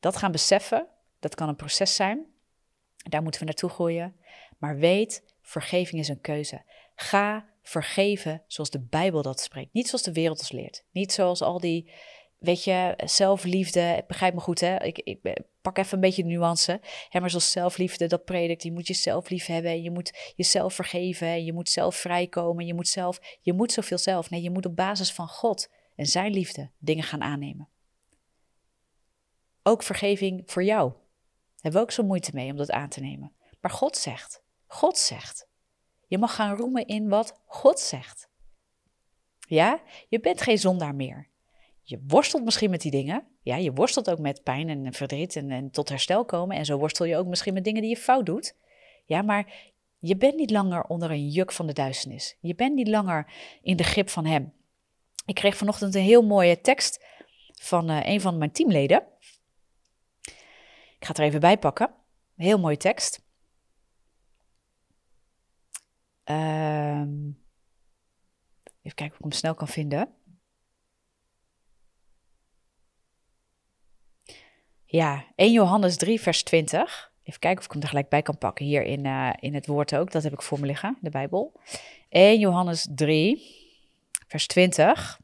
Dat 0.00 0.16
gaan 0.16 0.32
beseffen, 0.32 0.86
dat 1.18 1.34
kan 1.34 1.48
een 1.48 1.56
proces 1.56 1.94
zijn. 1.94 2.26
Daar 2.96 3.22
moeten 3.22 3.40
we 3.40 3.46
naartoe 3.46 3.70
groeien. 3.70 4.16
Maar 4.58 4.76
weet, 4.76 5.24
vergeving 5.40 6.00
is 6.00 6.08
een 6.08 6.20
keuze. 6.20 6.62
Ga 6.94 7.46
vergeven 7.62 8.42
zoals 8.46 8.70
de 8.70 8.80
Bijbel 8.80 9.22
dat 9.22 9.40
spreekt. 9.40 9.72
Niet 9.72 9.88
zoals 9.88 10.04
de 10.04 10.12
wereld 10.12 10.38
ons 10.38 10.52
leert. 10.52 10.84
Niet 10.90 11.12
zoals 11.12 11.42
al 11.42 11.60
die, 11.60 11.90
weet 12.38 12.64
je, 12.64 12.94
zelfliefde. 13.04 14.04
Begrijp 14.06 14.34
me 14.34 14.40
goed, 14.40 14.60
hè? 14.60 14.82
Ik, 14.84 14.98
ik 14.98 15.40
pak 15.62 15.78
even 15.78 15.94
een 15.94 16.00
beetje 16.00 16.22
de 16.22 16.28
nuance. 16.28 16.80
Hè, 17.08 17.20
maar 17.20 17.30
zoals 17.30 17.50
zelfliefde, 17.50 18.06
dat 18.06 18.24
predikt. 18.24 18.62
Je 18.62 18.72
moet 18.72 18.86
jezelf 18.86 19.28
lief 19.28 19.46
hebben. 19.46 19.82
Je 19.82 19.90
moet 19.90 20.32
jezelf 20.36 20.74
vergeven. 20.74 21.44
Je 21.44 21.52
moet 21.52 21.68
zelf 21.68 21.96
vrijkomen. 21.96 22.66
Je 22.66 22.74
moet 22.74 22.88
zelf, 22.88 23.20
je 23.40 23.52
moet 23.52 23.72
zoveel 23.72 23.98
zelf. 23.98 24.30
Nee, 24.30 24.42
je 24.42 24.50
moet 24.50 24.66
op 24.66 24.76
basis 24.76 25.12
van 25.12 25.28
God 25.28 25.68
en 25.96 26.06
zijn 26.06 26.32
liefde 26.32 26.70
dingen 26.78 27.04
gaan 27.04 27.22
aannemen. 27.22 27.68
Ook 29.62 29.82
vergeving 29.82 30.42
voor 30.46 30.64
jou. 30.64 30.90
Daar 30.90 31.00
hebben 31.54 31.80
we 31.80 31.86
ook 31.86 31.92
zo 31.92 32.02
moeite 32.02 32.30
mee 32.34 32.50
om 32.50 32.56
dat 32.56 32.70
aan 32.70 32.88
te 32.88 33.00
nemen. 33.00 33.32
Maar 33.60 33.70
God 33.70 33.96
zegt, 33.96 34.42
God 34.66 34.98
zegt. 34.98 35.50
Je 36.12 36.18
mag 36.18 36.34
gaan 36.34 36.56
roemen 36.56 36.86
in 36.86 37.08
wat 37.08 37.40
God 37.46 37.80
zegt. 37.80 38.28
Ja, 39.38 39.80
je 40.08 40.20
bent 40.20 40.40
geen 40.40 40.58
zondaar 40.58 40.94
meer. 40.94 41.28
Je 41.82 42.02
worstelt 42.06 42.44
misschien 42.44 42.70
met 42.70 42.80
die 42.80 42.90
dingen. 42.90 43.26
Ja, 43.42 43.56
je 43.56 43.72
worstelt 43.72 44.10
ook 44.10 44.18
met 44.18 44.42
pijn 44.42 44.68
en 44.68 44.92
verdriet 44.92 45.36
en, 45.36 45.70
tot 45.70 45.88
herstel 45.88 46.24
komen. 46.24 46.56
En 46.56 46.64
zo 46.64 46.78
worstel 46.78 47.06
je 47.06 47.16
ook 47.16 47.26
misschien 47.26 47.54
met 47.54 47.64
dingen 47.64 47.80
die 47.80 47.90
je 47.90 47.96
fout 47.96 48.26
doet. 48.26 48.56
Ja, 49.04 49.22
maar 49.22 49.72
je 49.98 50.16
bent 50.16 50.36
niet 50.36 50.50
langer 50.50 50.84
onder 50.84 51.10
een 51.10 51.28
juk 51.28 51.52
van 51.52 51.66
de 51.66 51.72
duisternis. 51.72 52.36
Je 52.40 52.54
bent 52.54 52.74
niet 52.74 52.88
langer 52.88 53.32
in 53.62 53.76
de 53.76 53.84
grip 53.84 54.08
van 54.08 54.26
Hem. 54.26 54.52
Ik 55.26 55.34
kreeg 55.34 55.56
vanochtend 55.56 55.94
een 55.94 56.02
heel 56.02 56.22
mooie 56.22 56.60
tekst 56.60 57.04
van 57.52 57.90
uh, 57.90 58.00
een 58.02 58.20
van 58.20 58.38
mijn 58.38 58.52
teamleden. 58.52 59.02
Ik 60.98 61.04
ga 61.04 61.08
het 61.08 61.18
er 61.18 61.24
even 61.24 61.40
bij 61.40 61.58
pakken. 61.58 61.94
Heel 62.36 62.58
mooie 62.58 62.76
tekst. 62.76 63.30
Um, 66.24 67.38
even 68.82 68.96
kijken 68.96 69.10
of 69.10 69.16
ik 69.16 69.22
hem 69.22 69.32
snel 69.32 69.54
kan 69.54 69.68
vinden. 69.68 70.14
Ja, 74.84 75.24
1 75.36 75.52
Johannes 75.52 75.96
3, 75.96 76.20
vers 76.20 76.42
20. 76.42 77.12
Even 77.22 77.40
kijken 77.40 77.58
of 77.58 77.64
ik 77.64 77.72
hem 77.72 77.82
er 77.82 77.88
gelijk 77.88 78.08
bij 78.08 78.22
kan 78.22 78.38
pakken. 78.38 78.64
Hier 78.64 78.82
in, 78.82 79.04
uh, 79.04 79.32
in 79.40 79.54
het 79.54 79.66
woord 79.66 79.94
ook. 79.94 80.10
Dat 80.10 80.22
heb 80.22 80.32
ik 80.32 80.42
voor 80.42 80.60
me 80.60 80.66
liggen, 80.66 80.98
de 81.00 81.10
Bijbel. 81.10 81.60
1 82.08 82.38
Johannes 82.38 82.88
3, 82.94 83.42
vers 84.26 84.46
20. 84.46 85.20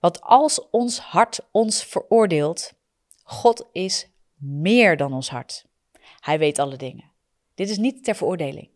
Want 0.00 0.20
als 0.20 0.68
ons 0.70 0.98
hart 0.98 1.40
ons 1.50 1.84
veroordeelt, 1.84 2.74
God 3.22 3.68
is 3.72 4.08
meer 4.36 4.96
dan 4.96 5.12
ons 5.12 5.30
hart. 5.30 5.66
Hij 6.20 6.38
weet 6.38 6.58
alle 6.58 6.76
dingen. 6.76 7.10
Dit 7.54 7.70
is 7.70 7.78
niet 7.78 8.04
ter 8.04 8.14
veroordeling. 8.14 8.68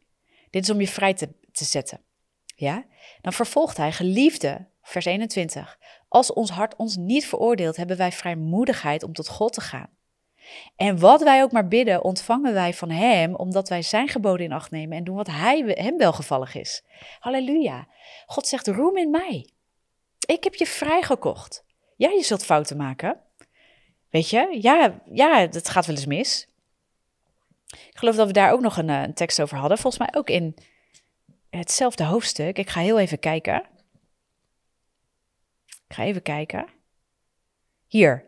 Dit 0.50 0.62
is 0.62 0.70
om 0.70 0.80
je 0.80 0.88
vrij 0.88 1.14
te, 1.14 1.28
te 1.56 1.64
zetten. 1.64 2.00
Ja? 2.56 2.84
Dan 3.20 3.32
vervolgt 3.32 3.76
hij, 3.76 3.92
geliefde, 3.92 4.66
vers 4.82 5.04
21. 5.04 5.78
Als 6.08 6.32
ons 6.32 6.50
hart 6.50 6.76
ons 6.76 6.96
niet 6.96 7.26
veroordeelt, 7.26 7.76
hebben 7.76 7.96
wij 7.96 8.12
vrijmoedigheid 8.12 9.02
om 9.02 9.12
tot 9.12 9.28
God 9.28 9.52
te 9.52 9.60
gaan. 9.60 9.94
En 10.76 10.98
wat 10.98 11.22
wij 11.22 11.42
ook 11.42 11.52
maar 11.52 11.68
bidden, 11.68 12.04
ontvangen 12.04 12.52
wij 12.52 12.74
van 12.74 12.90
Hem, 12.90 13.34
omdat 13.34 13.68
wij 13.68 13.82
Zijn 13.82 14.08
geboden 14.08 14.46
in 14.46 14.52
acht 14.52 14.70
nemen 14.70 14.96
en 14.96 15.04
doen 15.04 15.16
wat 15.16 15.26
hij, 15.26 15.58
Hem 15.58 15.96
welgevallig 15.96 16.54
is. 16.54 16.84
Halleluja. 17.18 17.88
God 18.26 18.46
zegt, 18.46 18.66
roem 18.66 18.96
in 18.96 19.10
mij. 19.10 19.50
Ik 20.26 20.44
heb 20.44 20.54
je 20.54 20.66
vrijgekocht. 20.66 21.64
Ja, 21.96 22.10
je 22.10 22.22
zult 22.22 22.44
fouten 22.44 22.76
maken. 22.76 23.20
Weet 24.10 24.30
je, 24.30 24.58
ja, 24.60 25.00
ja, 25.12 25.46
dat 25.46 25.68
gaat 25.68 25.86
wel 25.86 25.96
eens 25.96 26.06
mis. 26.06 26.48
Ik 27.66 27.98
geloof 27.98 28.16
dat 28.16 28.26
we 28.26 28.32
daar 28.32 28.52
ook 28.52 28.60
nog 28.60 28.76
een, 28.76 28.90
eh, 28.90 29.02
een 29.02 29.14
tekst 29.14 29.42
over 29.42 29.56
hadden. 29.56 29.78
Volgens 29.78 30.02
mij 30.02 30.20
ook 30.20 30.30
in 30.30 30.56
hetzelfde 31.56 32.04
hoofdstuk. 32.04 32.58
Ik 32.58 32.70
ga 32.70 32.80
heel 32.80 32.98
even 32.98 33.18
kijken. 33.18 33.64
Ik 35.66 35.94
ga 35.94 36.02
even 36.02 36.22
kijken. 36.22 36.66
Hier, 37.86 38.24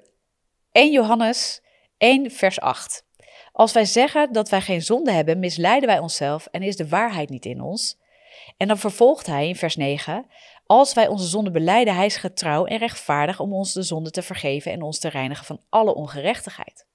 1 0.72 0.92
Johannes 0.92 1.62
1, 1.96 2.30
vers 2.30 2.60
8. 2.60 3.06
Als 3.52 3.72
wij 3.72 3.84
zeggen 3.84 4.32
dat 4.32 4.48
wij 4.48 4.60
geen 4.60 4.82
zonde 4.82 5.12
hebben, 5.12 5.38
misleiden 5.38 5.88
wij 5.88 5.98
onszelf 5.98 6.46
en 6.46 6.62
is 6.62 6.76
de 6.76 6.88
waarheid 6.88 7.28
niet 7.28 7.44
in 7.44 7.60
ons. 7.60 7.98
En 8.56 8.68
dan 8.68 8.78
vervolgt 8.78 9.26
hij 9.26 9.48
in 9.48 9.56
vers 9.56 9.76
9: 9.76 10.26
Als 10.66 10.94
wij 10.94 11.08
onze 11.08 11.26
zonde 11.26 11.50
beleiden, 11.50 11.94
hij 11.94 12.06
is 12.06 12.16
getrouw 12.16 12.64
en 12.64 12.78
rechtvaardig 12.78 13.40
om 13.40 13.52
ons 13.52 13.72
de 13.72 13.82
zonde 13.82 14.10
te 14.10 14.22
vergeven 14.22 14.72
en 14.72 14.82
ons 14.82 14.98
te 14.98 15.08
reinigen 15.08 15.44
van 15.44 15.60
alle 15.68 15.94
ongerechtigheid. 15.94 16.86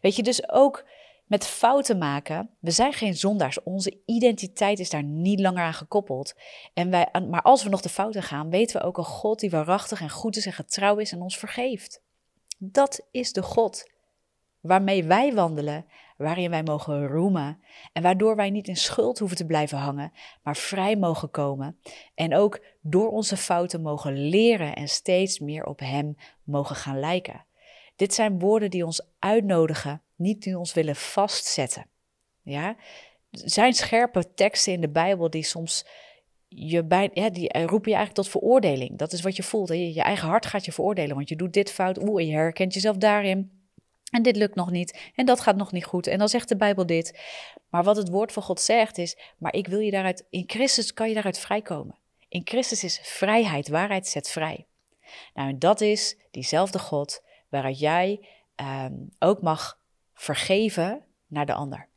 Weet 0.00 0.16
je, 0.16 0.22
dus 0.22 0.50
ook 0.50 0.84
met 1.26 1.46
fouten 1.46 1.98
maken, 1.98 2.50
we 2.60 2.70
zijn 2.70 2.92
geen 2.92 3.16
zondaars. 3.16 3.62
Onze 3.62 4.00
identiteit 4.04 4.78
is 4.78 4.90
daar 4.90 5.02
niet 5.02 5.40
langer 5.40 5.62
aan 5.62 5.74
gekoppeld. 5.74 6.34
En 6.74 6.90
wij, 6.90 7.08
maar 7.28 7.42
als 7.42 7.62
we 7.62 7.68
nog 7.68 7.80
de 7.80 7.88
fouten 7.88 8.22
gaan, 8.22 8.50
weten 8.50 8.80
we 8.80 8.86
ook 8.86 8.98
een 8.98 9.04
God 9.04 9.40
die 9.40 9.50
waarachtig 9.50 10.00
en 10.00 10.10
goed 10.10 10.36
is 10.36 10.46
en 10.46 10.52
getrouw 10.52 10.96
is 10.96 11.12
en 11.12 11.22
ons 11.22 11.38
vergeeft. 11.38 12.02
Dat 12.58 13.06
is 13.10 13.32
de 13.32 13.42
God 13.42 13.94
waarmee 14.60 15.04
wij 15.04 15.34
wandelen, 15.34 15.86
waarin 16.16 16.50
wij 16.50 16.62
mogen 16.62 17.06
roemen 17.06 17.62
en 17.92 18.02
waardoor 18.02 18.36
wij 18.36 18.50
niet 18.50 18.68
in 18.68 18.76
schuld 18.76 19.18
hoeven 19.18 19.36
te 19.36 19.46
blijven 19.46 19.78
hangen, 19.78 20.12
maar 20.42 20.56
vrij 20.56 20.96
mogen 20.96 21.30
komen 21.30 21.78
en 22.14 22.34
ook 22.34 22.64
door 22.80 23.10
onze 23.10 23.36
fouten 23.36 23.82
mogen 23.82 24.28
leren 24.28 24.74
en 24.74 24.88
steeds 24.88 25.38
meer 25.38 25.64
op 25.64 25.80
Hem 25.80 26.16
mogen 26.44 26.76
gaan 26.76 27.00
lijken. 27.00 27.44
Dit 27.96 28.14
zijn 28.14 28.38
woorden 28.38 28.70
die 28.70 28.84
ons 28.84 29.08
uitnodigen, 29.18 30.02
niet 30.16 30.42
die 30.42 30.58
ons 30.58 30.72
willen 30.72 30.96
vastzetten. 30.96 31.86
Ja? 32.42 32.68
Er 33.30 33.50
zijn 33.50 33.72
scherpe 33.72 34.34
teksten 34.34 34.72
in 34.72 34.80
de 34.80 34.88
Bijbel 34.88 35.30
die 35.30 35.44
soms 35.44 35.86
je 36.48 36.84
bij, 36.84 37.10
ja, 37.12 37.30
die 37.30 37.52
roepen 37.52 37.90
je 37.90 37.96
eigenlijk 37.96 38.14
tot 38.14 38.28
veroordeling. 38.28 38.98
Dat 38.98 39.12
is 39.12 39.20
wat 39.20 39.36
je 39.36 39.42
voelt. 39.42 39.68
Je, 39.68 39.94
je 39.94 40.02
eigen 40.02 40.28
hart 40.28 40.46
gaat 40.46 40.64
je 40.64 40.72
veroordelen, 40.72 41.16
want 41.16 41.28
je 41.28 41.36
doet 41.36 41.52
dit 41.52 41.72
fout. 41.72 42.08
Oeh, 42.08 42.26
je 42.26 42.32
herkent 42.32 42.74
jezelf 42.74 42.96
daarin. 42.96 43.56
En 44.10 44.22
dit 44.22 44.36
lukt 44.36 44.54
nog 44.54 44.70
niet. 44.70 45.10
En 45.14 45.26
dat 45.26 45.40
gaat 45.40 45.56
nog 45.56 45.72
niet 45.72 45.84
goed. 45.84 46.06
En 46.06 46.18
dan 46.18 46.28
zegt 46.28 46.48
de 46.48 46.56
Bijbel 46.56 46.86
dit. 46.86 47.20
Maar 47.70 47.84
wat 47.84 47.96
het 47.96 48.08
woord 48.08 48.32
van 48.32 48.42
God 48.42 48.60
zegt 48.60 48.98
is: 48.98 49.18
Maar 49.38 49.54
ik 49.54 49.66
wil 49.66 49.78
je 49.78 49.90
daaruit. 49.90 50.26
In 50.30 50.44
Christus 50.46 50.92
kan 50.92 51.08
je 51.08 51.14
daaruit 51.14 51.38
vrijkomen. 51.38 51.98
In 52.28 52.42
Christus 52.44 52.84
is 52.84 53.00
vrijheid. 53.02 53.68
Waarheid 53.68 54.06
zet 54.06 54.30
vrij. 54.30 54.66
Nou, 55.34 55.48
en 55.48 55.58
dat 55.58 55.80
is 55.80 56.16
diezelfde 56.30 56.78
God 56.78 57.22
waaruit 57.48 57.78
jij 57.78 58.28
ehm, 58.54 58.94
ook 59.18 59.42
mag 59.42 59.78
vergeven 60.16 61.04
naar 61.26 61.46
de 61.46 61.54
ander. 61.54 61.88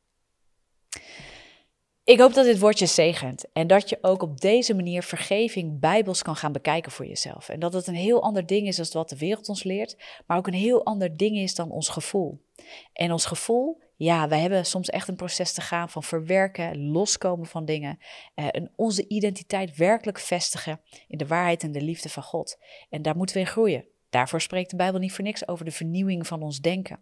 Ik 2.03 2.19
hoop 2.19 2.34
dat 2.34 2.45
dit 2.45 2.60
woordje 2.60 2.86
zegent 2.86 3.51
en 3.53 3.67
dat 3.67 3.89
je 3.89 3.97
ook 4.01 4.21
op 4.21 4.41
deze 4.41 4.73
manier 4.73 5.03
vergeving 5.03 5.79
bijbels 5.79 6.21
kan 6.21 6.36
gaan 6.36 6.51
bekijken 6.51 6.91
voor 6.91 7.05
jezelf. 7.05 7.49
En 7.49 7.60
dat 7.60 7.73
het 7.73 7.88
een 7.88 7.95
heel 7.95 8.23
ander 8.23 8.45
ding 8.45 8.67
is 8.67 8.75
dan 8.75 8.88
wat 8.91 9.10
de 9.10 9.17
wereld 9.17 9.49
ons 9.49 9.63
leert, 9.63 9.97
maar 10.27 10.38
ook 10.38 10.47
een 10.47 10.53
heel 10.53 10.86
ander 10.86 11.17
ding 11.17 11.38
is 11.38 11.55
dan 11.55 11.71
ons 11.71 11.89
gevoel. 11.89 12.45
En 12.93 13.12
ons 13.12 13.25
gevoel, 13.25 13.82
ja, 13.95 14.27
wij 14.27 14.39
hebben 14.39 14.65
soms 14.65 14.89
echt 14.89 15.08
een 15.08 15.15
proces 15.15 15.53
te 15.53 15.62
gaan 15.62 15.89
van 15.89 16.03
verwerken, 16.03 16.91
loskomen 16.91 17.47
van 17.47 17.65
dingen 17.65 17.99
eh, 18.36 18.47
en 18.51 18.71
onze 18.75 19.08
identiteit 19.08 19.75
werkelijk 19.75 20.19
vestigen 20.19 20.82
in 21.08 21.17
de 21.17 21.27
waarheid 21.27 21.63
en 21.63 21.71
de 21.71 21.82
liefde 21.82 22.10
van 22.10 22.23
God. 22.23 22.58
En 22.89 23.01
daar 23.01 23.15
moeten 23.15 23.36
we 23.36 23.41
in 23.41 23.47
groeien. 23.47 23.86
Daarvoor 24.09 24.41
spreekt 24.41 24.69
de 24.69 24.75
Bijbel 24.75 24.99
niet 24.99 25.13
voor 25.13 25.23
niks 25.23 25.47
over 25.47 25.65
de 25.65 25.71
vernieuwing 25.71 26.27
van 26.27 26.41
ons 26.41 26.59
denken. 26.59 26.99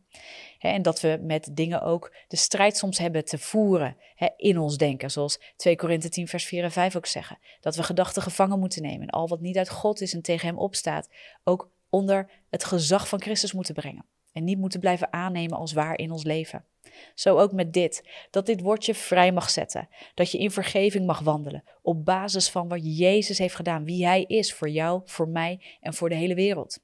en 0.59 0.81
dat 0.81 1.01
we 1.01 1.19
met 1.21 1.49
dingen 1.51 1.81
ook 1.81 2.13
de 2.27 2.35
strijd 2.35 2.77
soms 2.77 2.97
hebben 2.97 3.25
te 3.25 3.37
voeren 3.37 3.97
in 4.37 4.57
ons 4.57 4.77
denken. 4.77 5.11
Zoals 5.11 5.39
2 5.55 5.75
Korinthe 5.75 6.09
10, 6.09 6.27
vers 6.27 6.45
4 6.45 6.63
en 6.63 6.71
5 6.71 6.95
ook 6.95 7.05
zeggen. 7.05 7.37
Dat 7.61 7.75
we 7.75 7.83
gedachten 7.83 8.21
gevangen 8.21 8.59
moeten 8.59 8.81
nemen. 8.81 9.01
En 9.01 9.09
al 9.09 9.27
wat 9.27 9.41
niet 9.41 9.57
uit 9.57 9.69
God 9.69 10.01
is 10.01 10.13
en 10.13 10.21
tegen 10.21 10.47
hem 10.47 10.57
opstaat, 10.57 11.09
ook 11.43 11.69
onder 11.89 12.29
het 12.49 12.63
gezag 12.63 13.07
van 13.07 13.21
Christus 13.21 13.53
moeten 13.53 13.73
brengen. 13.73 14.05
En 14.31 14.43
niet 14.43 14.57
moeten 14.57 14.79
blijven 14.79 15.13
aannemen 15.13 15.57
als 15.57 15.73
waar 15.73 15.97
in 15.97 16.11
ons 16.11 16.23
leven. 16.23 16.65
Zo 17.15 17.37
ook 17.37 17.51
met 17.51 17.73
dit, 17.73 18.09
dat 18.29 18.45
dit 18.45 18.61
woordje 18.61 18.93
vrij 18.93 19.31
mag 19.31 19.49
zetten. 19.49 19.89
Dat 20.13 20.31
je 20.31 20.37
in 20.37 20.51
vergeving 20.51 21.05
mag 21.05 21.19
wandelen. 21.19 21.63
Op 21.81 22.05
basis 22.05 22.49
van 22.49 22.67
wat 22.67 22.97
Jezus 22.97 23.37
heeft 23.37 23.55
gedaan, 23.55 23.85
wie 23.85 24.05
Hij 24.05 24.23
is 24.23 24.53
voor 24.53 24.69
jou, 24.69 25.01
voor 25.05 25.27
mij 25.27 25.61
en 25.81 25.93
voor 25.93 26.09
de 26.09 26.15
hele 26.15 26.35
wereld. 26.35 26.79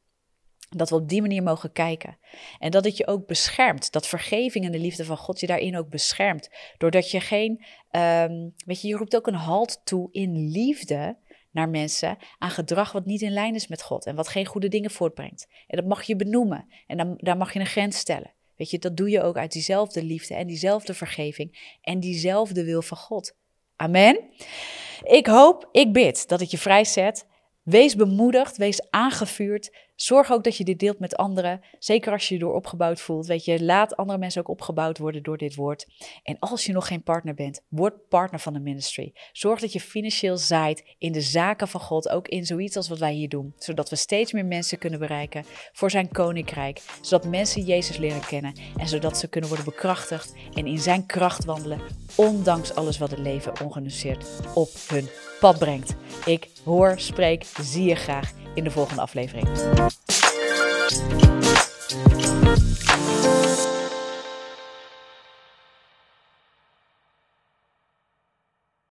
Dat 0.76 0.90
we 0.90 0.96
op 0.96 1.10
die 1.10 1.22
manier 1.22 1.44
mogen 1.44 1.72
kijken. 1.72 2.18
En 2.60 2.72
dat 2.72 2.86
het 2.86 2.98
je 2.98 3.08
ook 3.08 3.28
beschermt. 3.28 3.92
Dat 3.92 4.08
vergeving 4.08 4.66
en 4.66 4.72
de 4.72 4.80
liefde 4.80 5.06
van 5.06 5.18
God 5.18 5.40
je 5.40 5.48
daarin 5.48 5.78
ook 5.78 5.90
beschermt. 5.90 6.50
Doordat 6.78 7.12
je 7.12 7.20
geen, 7.20 7.66
um, 7.92 8.54
weet 8.66 8.82
je, 8.82 8.88
je 8.88 8.96
roept 8.96 9.16
ook 9.16 9.28
een 9.28 9.34
halt 9.34 9.82
toe 9.84 10.08
in 10.12 10.50
liefde 10.50 11.18
naar 11.52 11.70
mensen 11.70 12.18
aan 12.38 12.50
gedrag 12.50 12.92
wat 12.92 13.06
niet 13.06 13.22
in 13.22 13.32
lijn 13.32 13.56
is 13.56 13.68
met 13.68 13.84
God 13.84 14.06
en 14.06 14.16
wat 14.16 14.28
geen 14.28 14.46
goede 14.46 14.68
dingen 14.68 14.92
voortbrengt. 14.92 15.48
En 15.68 15.78
dat 15.78 15.86
mag 15.86 16.04
je 16.04 16.16
benoemen 16.16 16.68
en 16.88 16.98
dan, 16.98 17.14
daar 17.18 17.38
mag 17.38 17.54
je 17.54 17.60
een 17.60 17.66
grens 17.66 17.98
stellen. 17.98 18.34
Weet 18.56 18.70
je, 18.70 18.80
dat 18.80 18.98
doe 18.98 19.10
je 19.10 19.22
ook 19.22 19.38
uit 19.38 19.52
diezelfde 19.52 20.04
liefde 20.04 20.36
en 20.36 20.48
diezelfde 20.48 20.94
vergeving 20.94 21.78
en 21.82 22.00
diezelfde 22.00 22.64
wil 22.64 22.82
van 22.82 22.98
God. 22.98 23.36
Amen. 23.76 24.20
Ik 25.04 25.28
hoop, 25.28 25.70
ik 25.72 25.94
bid 25.94 26.28
dat 26.28 26.40
het 26.40 26.52
je 26.52 26.58
vrijzet 26.58 27.26
Wees 27.64 27.96
bemoedigd, 27.96 28.58
wees 28.58 28.90
aangevuurd. 28.90 29.72
Zorg 29.96 30.32
ook 30.32 30.44
dat 30.44 30.58
je 30.58 30.64
dit 30.64 30.80
deelt 30.80 31.00
met 31.00 31.16
anderen. 31.16 31.62
Zeker 31.80 32.12
als 32.12 32.28
je 32.28 32.34
je 32.34 32.40
door 32.40 32.54
opgebouwd 32.54 33.02
voelt. 33.02 33.26
Weet 33.26 33.46
je, 33.46 33.64
laat 33.64 33.96
andere 33.96 34.20
mensen 34.20 34.42
ook 34.42 34.50
opgebouwd 34.50 34.98
worden 34.98 35.24
door 35.24 35.38
dit 35.38 35.56
woord. 35.56 35.86
En 36.24 36.40
als 36.40 36.66
je 36.66 36.72
nog 36.72 36.88
geen 36.88 37.04
partner 37.04 37.34
bent, 37.34 37.62
word 37.70 38.08
partner 38.08 38.40
van 38.40 38.54
de 38.54 38.60
ministry. 38.60 39.14
Zorg 39.32 39.60
dat 39.60 39.74
je 39.74 39.80
financieel 39.80 40.38
zaait 40.38 40.96
in 40.98 41.12
de 41.12 41.22
zaken 41.22 41.68
van 41.68 41.82
God. 41.82 42.10
Ook 42.10 42.28
in 42.28 42.46
zoiets 42.46 42.76
als 42.76 42.90
wat 42.90 43.00
wij 43.00 43.14
hier 43.14 43.30
doen. 43.30 43.54
Zodat 43.58 43.90
we 43.90 43.96
steeds 43.96 44.32
meer 44.32 44.46
mensen 44.46 44.78
kunnen 44.78 45.00
bereiken 45.00 45.46
voor 45.72 45.92
zijn 45.92 46.12
koninkrijk. 46.12 46.82
Zodat 47.02 47.30
mensen 47.30 47.64
Jezus 47.64 47.98
leren 47.98 48.26
kennen. 48.26 48.54
En 48.78 48.88
zodat 48.88 49.18
ze 49.18 49.28
kunnen 49.28 49.50
worden 49.50 49.68
bekrachtigd 49.68 50.34
en 50.54 50.68
in 50.68 50.80
zijn 50.80 51.06
kracht 51.06 51.46
wandelen. 51.46 51.82
Ondanks 52.16 52.76
alles 52.76 52.98
wat 52.98 53.12
het 53.12 53.20
leven 53.20 53.62
ongenuanceerd 53.62 54.26
op 54.54 54.70
hun 54.88 55.10
pad 55.40 55.60
brengt. 55.60 55.96
Ik 56.26 56.50
hoor, 56.64 57.00
spreek, 57.00 57.46
zie 57.62 57.84
je 57.84 57.96
graag 57.96 58.42
in 58.54 58.64
de 58.64 58.72
volgende 58.72 59.02
aflevering. 59.02 59.48